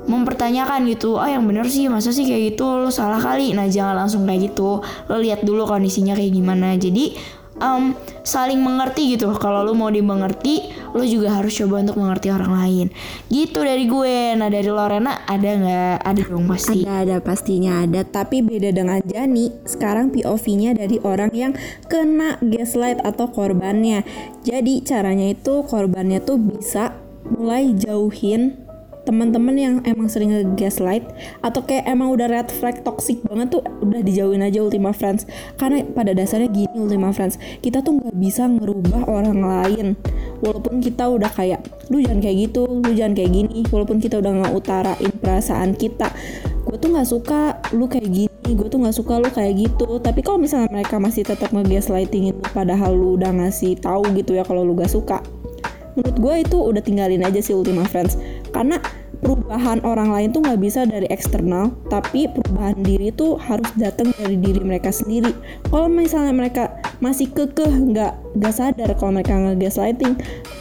mempertanyakan 0.08 0.88
gitu 0.88 1.20
ah 1.20 1.28
yang 1.28 1.44
bener 1.44 1.68
sih 1.68 1.88
masa 1.88 2.12
sih 2.12 2.28
kayak 2.28 2.56
gitu? 2.56 2.68
Lo 2.84 2.92
salah 2.92 3.20
kali? 3.20 3.56
Nah 3.56 3.72
jangan 3.72 4.06
langsung 4.06 4.28
kayak 4.28 4.52
gitu. 4.52 4.84
Lo 4.84 5.16
lihat 5.16 5.48
dulu 5.48 5.64
kondisinya 5.64 6.14
kayak 6.14 6.36
gimana. 6.36 6.76
Jadi 6.76 7.16
um, 7.62 7.94
saling 8.22 8.60
mengerti 8.60 9.16
gitu 9.16 9.32
kalau 9.38 9.64
lu 9.64 9.74
mau 9.74 9.90
dimengerti 9.90 10.74
lu 10.94 11.04
juga 11.06 11.38
harus 11.38 11.54
coba 11.54 11.86
untuk 11.86 11.98
mengerti 12.02 12.28
orang 12.34 12.52
lain. 12.54 12.88
Gitu 13.30 13.60
dari 13.62 13.86
gue. 13.86 14.34
Nah 14.38 14.50
dari 14.50 14.70
Lorena 14.70 15.26
ada 15.30 15.50
nggak? 15.54 15.96
Ada 16.04 16.22
dong 16.26 16.46
pasti. 16.50 16.84
Ada 16.84 16.98
ada 17.08 17.16
pastinya 17.22 17.86
ada. 17.86 18.02
Tapi 18.02 18.42
beda 18.42 18.74
dengan 18.74 19.00
Jani 19.06 19.54
sekarang 19.68 20.10
POV-nya 20.10 20.74
dari 20.74 20.98
orang 21.06 21.32
yang 21.34 21.54
kena 21.86 22.42
gaslight 22.42 22.98
atau 23.06 23.30
korbannya. 23.30 24.02
Jadi 24.42 24.82
caranya 24.82 25.30
itu 25.30 25.62
korbannya 25.68 26.24
tuh 26.24 26.42
bisa 26.42 26.98
mulai 27.28 27.76
jauhin 27.76 28.67
teman-teman 29.08 29.56
yang 29.56 29.76
emang 29.88 30.12
sering 30.12 30.36
nge-gaslight 30.36 31.08
atau 31.40 31.64
kayak 31.64 31.88
emang 31.88 32.12
udah 32.12 32.28
red 32.28 32.52
flag 32.52 32.84
toxic 32.84 33.24
banget 33.24 33.56
tuh 33.56 33.64
udah 33.64 34.04
dijauhin 34.04 34.44
aja 34.44 34.60
Ultima 34.60 34.92
Friends. 34.92 35.24
Karena 35.56 35.88
pada 35.88 36.12
dasarnya 36.12 36.52
gini 36.52 36.76
Ultima 36.76 37.16
Friends 37.16 37.40
kita 37.64 37.80
tuh 37.80 38.04
nggak 38.04 38.16
bisa 38.20 38.52
ngerubah 38.52 39.08
orang 39.08 39.40
lain. 39.40 39.88
Walaupun 40.44 40.84
kita 40.84 41.08
udah 41.08 41.32
kayak 41.32 41.64
lu 41.88 42.04
jangan 42.04 42.20
kayak 42.20 42.52
gitu 42.52 42.68
lu 42.68 42.92
jangan 42.92 43.16
kayak 43.16 43.32
gini. 43.32 43.64
Walaupun 43.72 44.04
kita 44.04 44.20
udah 44.20 44.32
nggak 44.44 44.54
utarain 44.54 45.14
perasaan 45.24 45.72
kita 45.80 46.12
gue 46.68 46.76
tuh 46.76 46.92
nggak 46.92 47.08
suka 47.08 47.64
lu 47.72 47.88
kayak 47.88 48.12
gini 48.12 48.28
gue 48.44 48.68
tuh 48.68 48.76
nggak 48.76 48.92
suka 48.92 49.24
lu 49.24 49.32
kayak 49.32 49.56
gitu. 49.56 50.04
Tapi 50.04 50.20
kalau 50.20 50.36
misalnya 50.36 50.68
mereka 50.68 51.00
masih 51.00 51.24
tetap 51.24 51.56
nge-gaslightingin 51.56 52.36
lu 52.36 52.44
padahal 52.52 52.92
lu 52.92 53.16
udah 53.16 53.32
ngasih 53.32 53.80
tahu 53.80 54.04
gitu 54.20 54.36
ya 54.36 54.44
kalau 54.44 54.68
lu 54.68 54.76
gak 54.76 54.92
suka 54.92 55.24
menurut 55.98 56.18
gue 56.22 56.36
itu 56.46 56.58
udah 56.62 56.82
tinggalin 56.86 57.26
aja 57.26 57.42
sih 57.42 57.58
Ultima 57.58 57.84
Friends. 57.90 58.16
Karena 58.54 58.78
perubahan 59.18 59.82
orang 59.82 60.14
lain 60.14 60.30
tuh 60.30 60.46
nggak 60.46 60.62
bisa 60.62 60.86
dari 60.86 61.10
eksternal 61.10 61.74
tapi 61.90 62.30
perubahan 62.30 62.78
diri 62.86 63.10
tuh 63.10 63.34
harus 63.42 63.66
datang 63.76 64.14
dari 64.16 64.38
diri 64.38 64.62
mereka 64.62 64.94
sendiri. 64.94 65.34
Kalau 65.68 65.90
misalnya 65.90 66.34
mereka 66.38 66.70
masih 67.02 67.30
kekeh 67.34 67.70
nggak 67.94 68.14
nggak 68.38 68.54
sadar 68.54 68.90
kalau 68.98 69.18
mereka 69.18 69.34
nge-gaslighting 69.38 70.14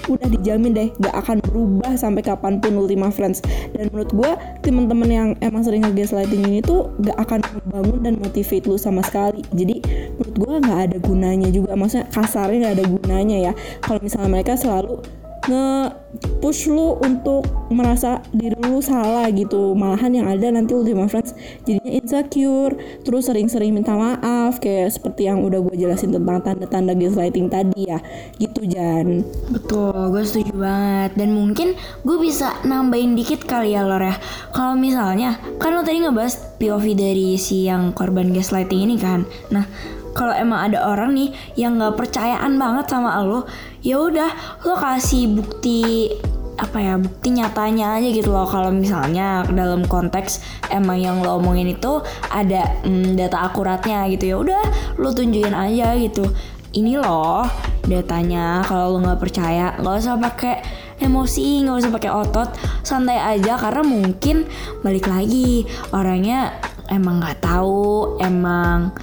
udah 0.06 0.28
dijamin 0.32 0.72
deh 0.72 0.88
nggak 1.02 1.16
akan 1.18 1.42
berubah 1.44 1.92
sampai 1.98 2.22
kapan 2.24 2.56
pun 2.58 2.80
Ultima 2.80 3.12
Friends. 3.12 3.44
Dan 3.76 3.92
menurut 3.92 4.12
gue 4.16 4.32
teman-teman 4.64 5.08
yang 5.08 5.28
emang 5.44 5.60
sering 5.60 5.84
nge-gaslighting 5.84 6.42
ini 6.48 6.60
tuh 6.64 6.88
nggak 7.04 7.16
akan 7.20 7.40
membangun 7.60 7.98
dan 8.02 8.14
motivate 8.16 8.64
lu 8.64 8.80
sama 8.80 9.04
sekali. 9.04 9.44
Jadi 9.52 9.84
menurut 10.16 10.36
gue 10.36 10.54
nggak 10.64 10.80
ada 10.90 10.96
gunanya 11.04 11.48
juga. 11.52 11.76
Maksudnya 11.76 12.08
kasarnya 12.08 12.58
nggak 12.66 12.76
ada 12.80 12.86
gunanya 12.88 13.36
ya. 13.50 13.52
Kalau 13.84 14.00
misalnya 14.00 14.30
mereka 14.32 14.56
selalu 14.56 15.04
nge-push 15.46 16.70
lu 16.70 16.98
untuk 16.98 17.46
merasa 17.70 18.22
diri 18.34 18.58
lu 18.58 18.82
salah 18.82 19.30
gitu. 19.30 19.74
Malahan 19.74 20.12
yang 20.14 20.26
ada 20.30 20.50
nanti 20.50 20.74
Ultima 20.74 21.06
Friends 21.06 21.34
jadinya 21.66 21.90
insecure 21.90 22.74
terus 23.02 23.26
sering-sering 23.30 23.74
minta 23.74 23.94
maaf 23.94 24.58
kayak 24.58 24.94
seperti 24.94 25.26
yang 25.30 25.42
udah 25.42 25.62
gue 25.62 25.74
jelasin 25.78 26.14
tentang 26.14 26.42
tanda-tanda 26.42 26.92
gaslighting 26.94 27.46
tadi 27.50 27.90
ya. 27.90 27.98
Gitu 28.38 28.66
Jan. 28.66 29.22
Betul 29.50 30.14
gue 30.14 30.22
setuju 30.26 30.54
banget. 30.54 31.18
Dan 31.18 31.34
mungkin 31.34 31.74
gue 32.02 32.16
bisa 32.18 32.58
nambahin 32.66 33.14
dikit 33.14 33.46
kali 33.46 33.74
ya 33.74 33.86
Lor 33.86 34.02
ya. 34.02 34.16
Kalau 34.50 34.74
misalnya 34.74 35.38
kan 35.62 35.74
lo 35.74 35.82
tadi 35.86 36.02
ngebahas 36.02 36.58
POV 36.58 36.84
dari 36.98 37.28
si 37.38 37.66
yang 37.66 37.94
korban 37.94 38.34
gaslighting 38.34 38.86
ini 38.86 38.96
kan. 38.98 39.26
Nah 39.50 39.66
kalau 40.16 40.32
emang 40.32 40.72
ada 40.72 40.80
orang 40.88 41.12
nih 41.12 41.28
yang 41.60 41.76
nggak 41.76 42.00
percayaan 42.00 42.56
banget 42.56 42.88
sama 42.88 43.20
lo 43.20 43.44
ya 43.84 44.00
udah 44.00 44.32
lo 44.64 44.74
kasih 44.80 45.36
bukti 45.36 46.08
apa 46.56 46.80
ya 46.80 46.96
bukti 46.96 47.36
nyatanya 47.36 48.00
aja 48.00 48.08
gitu 48.08 48.32
loh. 48.32 48.48
Kalau 48.48 48.72
misalnya 48.72 49.44
dalam 49.44 49.84
konteks 49.84 50.40
emang 50.72 50.96
yang 50.96 51.20
lo 51.20 51.36
omongin 51.36 51.68
itu 51.68 52.00
ada 52.32 52.80
mm, 52.80 53.12
data 53.20 53.44
akuratnya 53.44 54.08
gitu 54.08 54.24
ya 54.24 54.36
udah 54.40 54.62
lo 54.96 55.12
tunjukin 55.12 55.52
aja 55.52 55.92
gitu. 56.00 56.24
Ini 56.72 56.96
loh 57.00 57.44
datanya 57.84 58.64
kalau 58.64 58.96
lo 58.96 59.04
nggak 59.04 59.20
percaya 59.20 59.76
nggak 59.76 59.94
usah 60.00 60.16
pakai 60.16 60.56
emosi 60.96 61.60
nggak 61.68 61.76
usah 61.76 61.92
pakai 61.92 62.10
otot 62.10 62.48
santai 62.80 63.20
aja. 63.20 63.60
Karena 63.60 63.84
mungkin 63.84 64.48
balik 64.80 65.12
lagi 65.12 65.68
orangnya 65.92 66.56
emang 66.88 67.20
nggak 67.20 67.44
tahu 67.44 68.16
emang 68.16 68.96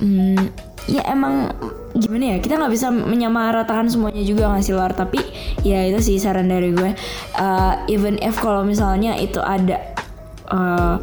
hmm, 0.00 0.44
ya 0.88 1.04
emang 1.06 1.52
gimana 1.94 2.34
ya 2.34 2.36
kita 2.38 2.54
nggak 2.56 2.72
bisa 2.72 2.88
menyamaratakan 2.90 3.90
semuanya 3.90 4.22
juga 4.22 4.46
ngasih 4.54 4.78
luar 4.78 4.94
tapi 4.94 5.18
ya 5.66 5.84
itu 5.86 5.98
sih 6.00 6.16
saran 6.16 6.48
dari 6.48 6.72
gue. 6.72 6.90
Uh, 7.36 7.74
even 7.90 8.16
if 8.24 8.38
kalau 8.38 8.62
misalnya 8.62 9.14
itu 9.18 9.42
ada 9.42 9.78
uh, 10.50 10.96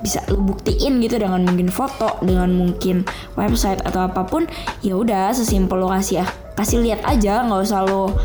bisa 0.00 0.24
lu 0.32 0.40
buktiin 0.40 1.00
gitu 1.04 1.20
dengan 1.20 1.44
mungkin 1.44 1.68
foto 1.68 2.16
dengan 2.24 2.48
mungkin 2.56 3.04
website 3.36 3.84
atau 3.84 4.08
apa 4.08 4.24
pun 4.24 4.48
ya 4.80 4.96
udah 4.96 5.32
sesimpel 5.36 5.76
lo 5.76 5.92
kasih 5.92 6.24
ya 6.24 6.26
kasih 6.56 6.80
lihat 6.80 7.04
aja 7.04 7.44
nggak 7.44 7.60
usah 7.68 7.84
lo 7.84 8.16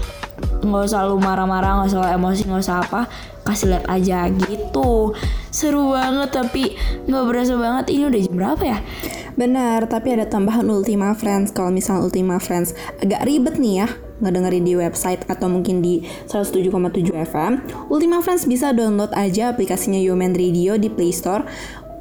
nggak 0.64 0.84
usah 0.88 1.04
lu 1.04 1.20
marah-marah 1.20 1.84
nggak 1.84 1.92
usah 1.92 2.16
emosi 2.16 2.48
nggak 2.48 2.64
usah 2.64 2.78
apa 2.80 3.02
kasih 3.46 3.76
lihat 3.76 3.86
aja 3.92 4.28
gitu. 4.32 5.14
Seru 5.54 5.94
banget 5.94 6.34
tapi 6.34 6.74
nggak 7.06 7.24
berasa 7.30 7.54
banget. 7.56 7.86
Ini 7.94 8.04
udah 8.10 8.20
jam 8.20 8.34
berapa 8.36 8.64
ya 8.64 8.78
Benar, 9.36 9.92
tapi 9.92 10.16
ada 10.16 10.24
tambahan 10.24 10.64
Ultima 10.72 11.12
Friends. 11.12 11.52
Kalau 11.52 11.68
misalnya 11.68 12.08
Ultima 12.08 12.40
Friends 12.40 12.72
agak 13.04 13.28
ribet 13.28 13.60
nih 13.60 13.84
ya, 13.84 13.88
ngedengerin 14.24 14.64
di 14.64 14.74
website 14.80 15.28
atau 15.28 15.52
mungkin 15.52 15.84
di 15.84 16.08
107,7 16.32 17.12
FM, 17.12 17.54
Ultima 17.92 18.24
Friends 18.24 18.48
bisa 18.48 18.72
download 18.72 19.12
aja 19.12 19.52
aplikasinya 19.52 20.00
Yomen 20.00 20.32
Radio 20.40 20.80
di 20.80 20.88
Play 20.88 21.12
Store. 21.12 21.44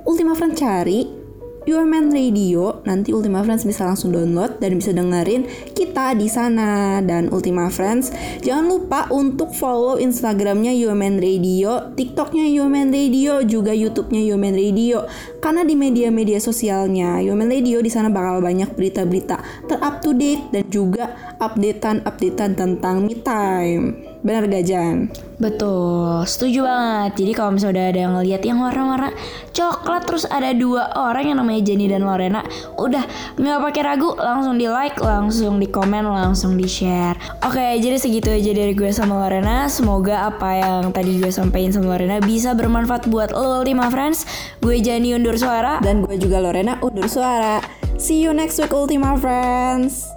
Ultima 0.07 0.39
Friends 0.39 0.63
cari 0.63 1.24
UMN 1.65 2.13
Radio, 2.13 2.85
nanti 2.85 3.17
Ultima 3.17 3.41
Friends 3.41 3.65
bisa 3.65 3.89
langsung 3.89 4.13
download 4.13 4.61
dan 4.61 4.77
bisa 4.77 4.93
dengerin 4.93 5.49
kita 5.73 6.13
di 6.13 6.29
sana. 6.29 7.01
Dan 7.01 7.33
Ultima 7.33 7.73
Friends, 7.73 8.13
jangan 8.45 8.69
lupa 8.69 9.09
untuk 9.09 9.57
follow 9.57 9.97
Instagramnya 9.97 10.77
UMN 10.77 11.25
Radio, 11.25 11.93
TikToknya 11.97 12.45
UMN 12.61 12.93
Radio, 12.93 13.41
juga 13.43 13.73
YouTube-nya 13.73 14.21
UMN 14.37 14.55
Radio. 14.55 15.09
Karena 15.41 15.65
di 15.65 15.73
media-media 15.73 16.37
sosialnya 16.37 17.21
UMN 17.25 17.49
Radio 17.49 17.81
di 17.81 17.89
sana 17.89 18.13
bakal 18.13 18.45
banyak 18.45 18.73
berita-berita 18.77 19.67
terup 19.67 20.05
to 20.05 20.13
date 20.13 20.45
dan 20.53 20.65
juga 20.69 21.37
updatean-updatean 21.41 22.53
tentang 22.57 23.09
me 23.09 23.17
time. 23.25 24.14
Benar 24.25 24.49
gak 24.49 24.65
Jan? 24.65 25.13
Betul, 25.37 26.25
setuju 26.25 26.65
banget. 26.65 27.21
Jadi 27.21 27.33
kalau 27.37 27.53
misalnya 27.53 27.77
udah 27.77 27.87
ada 27.93 28.01
yang 28.01 28.13
ngeliat 28.17 28.43
yang 28.49 28.59
warna-warna 28.65 29.11
coklat 29.53 30.03
terus 30.09 30.25
ada 30.25 30.57
dua 30.57 30.97
orang 30.97 31.29
yang 31.29 31.39
namanya 31.45 31.61
Jenny 31.61 31.93
dan 31.93 32.09
Lorena, 32.09 32.41
udah 32.81 33.05
nggak 33.37 33.59
pakai 33.69 33.83
ragu, 33.85 34.17
langsung 34.17 34.57
di 34.57 34.65
like, 34.65 34.97
langsung 34.97 35.61
di 35.61 35.69
komen, 35.69 36.09
langsung 36.09 36.57
di 36.57 36.65
share. 36.65 37.21
Oke, 37.45 37.77
jadi 37.77 38.01
segitu 38.01 38.33
aja 38.33 38.57
dari 38.57 38.73
gue 38.73 38.89
sama 38.97 39.21
Lorena. 39.21 39.69
Semoga 39.69 40.33
apa 40.33 40.57
yang 40.57 40.89
tadi 40.97 41.21
gue 41.21 41.29
sampaikan 41.29 41.77
sama 41.77 41.93
Lorena 41.93 42.17
bisa 42.25 42.57
bermanfaat 42.57 43.13
buat 43.13 43.29
lo 43.29 43.61
Ultima 43.61 43.93
Friends. 43.93 44.25
Gue 44.65 44.81
Jenny 44.81 45.13
undur 45.13 45.37
suara 45.37 45.85
dan 45.85 46.01
gue 46.01 46.17
juga 46.17 46.41
Lorena 46.41 46.81
undur 46.81 47.05
suara. 47.13 47.61
See 48.01 48.25
you 48.25 48.33
next 48.33 48.57
week 48.57 48.73
Ultima 48.73 49.21
Friends. 49.21 50.09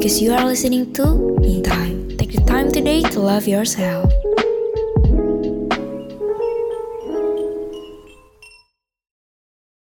Because 0.00 0.22
you 0.22 0.32
are 0.32 0.46
listening 0.46 0.90
to 0.94 1.04
Me 1.44 1.60
Time. 1.60 2.16
Take 2.16 2.32
the 2.32 2.40
time 2.48 2.72
today 2.72 3.02
to 3.02 3.20
love 3.20 3.46
yourself. 3.46 4.10